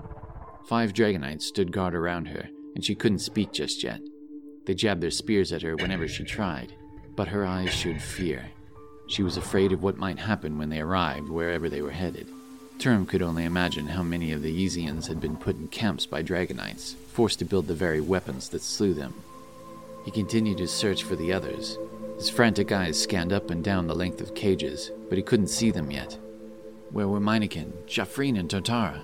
Five 0.66 0.92
Dragonites 0.92 1.46
stood 1.46 1.70
guard 1.70 1.94
around 1.94 2.26
her, 2.26 2.48
and 2.74 2.84
she 2.84 2.96
couldn't 2.96 3.20
speak 3.20 3.52
just 3.52 3.84
yet. 3.84 4.00
They 4.66 4.74
jabbed 4.74 5.02
their 5.02 5.12
spears 5.12 5.52
at 5.52 5.62
her 5.62 5.76
whenever 5.76 6.08
she 6.08 6.24
tried, 6.24 6.74
but 7.14 7.28
her 7.28 7.46
eyes 7.46 7.72
showed 7.72 8.02
fear. 8.02 8.50
She 9.10 9.24
was 9.24 9.36
afraid 9.36 9.72
of 9.72 9.82
what 9.82 9.96
might 9.96 10.20
happen 10.20 10.56
when 10.56 10.70
they 10.70 10.78
arrived 10.78 11.28
wherever 11.28 11.68
they 11.68 11.82
were 11.82 11.90
headed. 11.90 12.28
Term 12.78 13.06
could 13.06 13.22
only 13.22 13.44
imagine 13.44 13.88
how 13.88 14.04
many 14.04 14.30
of 14.30 14.40
the 14.40 14.64
Yzians 14.64 15.08
had 15.08 15.20
been 15.20 15.36
put 15.36 15.56
in 15.56 15.66
camps 15.66 16.06
by 16.06 16.22
Dragonites, 16.22 16.94
forced 17.08 17.40
to 17.40 17.44
build 17.44 17.66
the 17.66 17.74
very 17.74 18.00
weapons 18.00 18.48
that 18.50 18.62
slew 18.62 18.94
them. 18.94 19.12
He 20.04 20.12
continued 20.12 20.60
his 20.60 20.70
search 20.70 21.02
for 21.02 21.16
the 21.16 21.32
others. 21.32 21.76
His 22.18 22.30
frantic 22.30 22.70
eyes 22.70 23.02
scanned 23.02 23.32
up 23.32 23.50
and 23.50 23.64
down 23.64 23.88
the 23.88 23.96
length 23.96 24.20
of 24.20 24.36
cages, 24.36 24.92
but 25.08 25.18
he 25.18 25.24
couldn't 25.24 25.48
see 25.48 25.72
them 25.72 25.90
yet. 25.90 26.16
Where 26.90 27.08
were 27.08 27.20
Meineken, 27.20 27.72
Jeffreen, 27.88 28.38
and 28.38 28.48
Totara? 28.48 29.00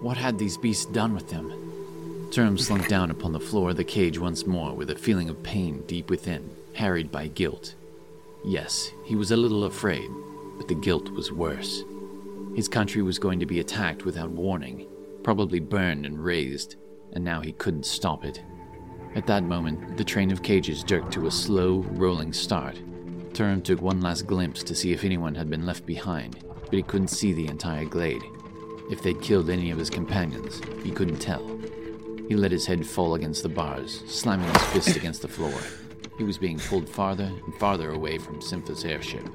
What 0.00 0.16
had 0.16 0.38
these 0.38 0.56
beasts 0.56 0.86
done 0.86 1.14
with 1.14 1.28
them? 1.28 2.30
Term 2.32 2.56
slunk 2.56 2.88
down 2.88 3.10
upon 3.10 3.32
the 3.32 3.40
floor 3.40 3.70
of 3.70 3.76
the 3.76 3.84
cage 3.84 4.18
once 4.18 4.46
more 4.46 4.72
with 4.72 4.88
a 4.88 4.96
feeling 4.96 5.28
of 5.28 5.42
pain 5.42 5.84
deep 5.86 6.08
within, 6.08 6.48
harried 6.72 7.12
by 7.12 7.26
guilt. 7.26 7.74
Yes, 8.44 8.92
he 9.04 9.16
was 9.16 9.30
a 9.30 9.36
little 9.36 9.64
afraid, 9.64 10.10
but 10.58 10.68
the 10.68 10.74
guilt 10.74 11.10
was 11.10 11.32
worse. 11.32 11.82
His 12.54 12.68
country 12.68 13.00
was 13.00 13.18
going 13.18 13.40
to 13.40 13.46
be 13.46 13.60
attacked 13.60 14.04
without 14.04 14.30
warning, 14.30 14.86
probably 15.22 15.60
burned 15.60 16.04
and 16.04 16.22
razed, 16.22 16.76
and 17.14 17.24
now 17.24 17.40
he 17.40 17.52
couldn't 17.52 17.86
stop 17.86 18.24
it. 18.24 18.42
At 19.14 19.26
that 19.28 19.44
moment, 19.44 19.96
the 19.96 20.04
train 20.04 20.30
of 20.30 20.42
cages 20.42 20.84
jerked 20.84 21.12
to 21.12 21.26
a 21.26 21.30
slow, 21.30 21.78
rolling 21.92 22.32
start. 22.32 22.78
Turum 23.32 23.62
took 23.62 23.80
one 23.80 24.00
last 24.00 24.26
glimpse 24.26 24.62
to 24.64 24.74
see 24.74 24.92
if 24.92 25.04
anyone 25.04 25.34
had 25.34 25.48
been 25.48 25.64
left 25.64 25.86
behind, 25.86 26.44
but 26.64 26.74
he 26.74 26.82
couldn't 26.82 27.08
see 27.08 27.32
the 27.32 27.48
entire 27.48 27.86
glade. 27.86 28.22
If 28.90 29.02
they'd 29.02 29.22
killed 29.22 29.48
any 29.48 29.70
of 29.70 29.78
his 29.78 29.88
companions, 29.88 30.60
he 30.82 30.90
couldn't 30.90 31.18
tell. 31.18 31.44
He 32.28 32.36
let 32.36 32.52
his 32.52 32.66
head 32.66 32.86
fall 32.86 33.14
against 33.14 33.42
the 33.42 33.48
bars, 33.48 34.02
slamming 34.06 34.52
his 34.52 34.64
fist 34.64 34.96
against 34.96 35.22
the 35.22 35.28
floor. 35.28 35.58
He 36.16 36.24
was 36.24 36.38
being 36.38 36.58
pulled 36.58 36.88
farther 36.88 37.30
and 37.44 37.54
farther 37.56 37.90
away 37.90 38.18
from 38.18 38.40
Sympha's 38.40 38.84
airship. 38.84 39.28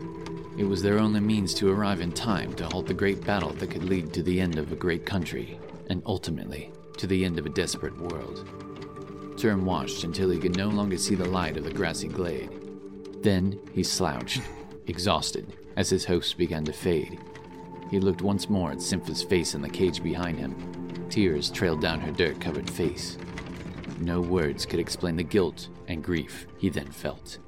It 0.57 0.63
was 0.63 0.81
their 0.81 0.99
only 0.99 1.19
means 1.19 1.53
to 1.55 1.71
arrive 1.71 2.01
in 2.01 2.11
time 2.11 2.53
to 2.53 2.65
halt 2.65 2.87
the 2.87 2.93
great 2.93 3.23
battle 3.23 3.51
that 3.53 3.71
could 3.71 3.83
lead 3.83 4.13
to 4.13 4.23
the 4.23 4.39
end 4.39 4.57
of 4.57 4.71
a 4.71 4.75
great 4.75 5.05
country, 5.05 5.59
and 5.89 6.01
ultimately, 6.05 6.71
to 6.97 7.07
the 7.07 7.25
end 7.25 7.37
of 7.37 7.45
a 7.45 7.49
desperate 7.49 7.97
world. 7.99 8.47
Term 9.37 9.65
watched 9.65 10.03
until 10.03 10.29
he 10.29 10.39
could 10.39 10.57
no 10.57 10.67
longer 10.67 10.97
see 10.97 11.15
the 11.15 11.23
light 11.23 11.57
of 11.57 11.63
the 11.63 11.71
grassy 11.71 12.07
glade. 12.07 12.49
Then 13.23 13.59
he 13.73 13.83
slouched, 13.83 14.41
exhausted, 14.87 15.57
as 15.75 15.89
his 15.89 16.05
hopes 16.05 16.33
began 16.33 16.65
to 16.65 16.73
fade. 16.73 17.19
He 17.89 17.99
looked 17.99 18.21
once 18.21 18.49
more 18.49 18.71
at 18.71 18.81
Sympha's 18.81 19.23
face 19.23 19.55
in 19.55 19.61
the 19.61 19.69
cage 19.69 20.03
behind 20.03 20.37
him. 20.37 20.55
Tears 21.09 21.49
trailed 21.49 21.81
down 21.81 21.99
her 22.01 22.11
dirt 22.11 22.39
covered 22.39 22.69
face. 22.69 23.17
No 23.99 24.21
words 24.21 24.65
could 24.65 24.79
explain 24.79 25.15
the 25.15 25.23
guilt 25.23 25.69
and 25.89 26.01
grief 26.01 26.47
he 26.57 26.69
then 26.69 26.89
felt. 26.89 27.39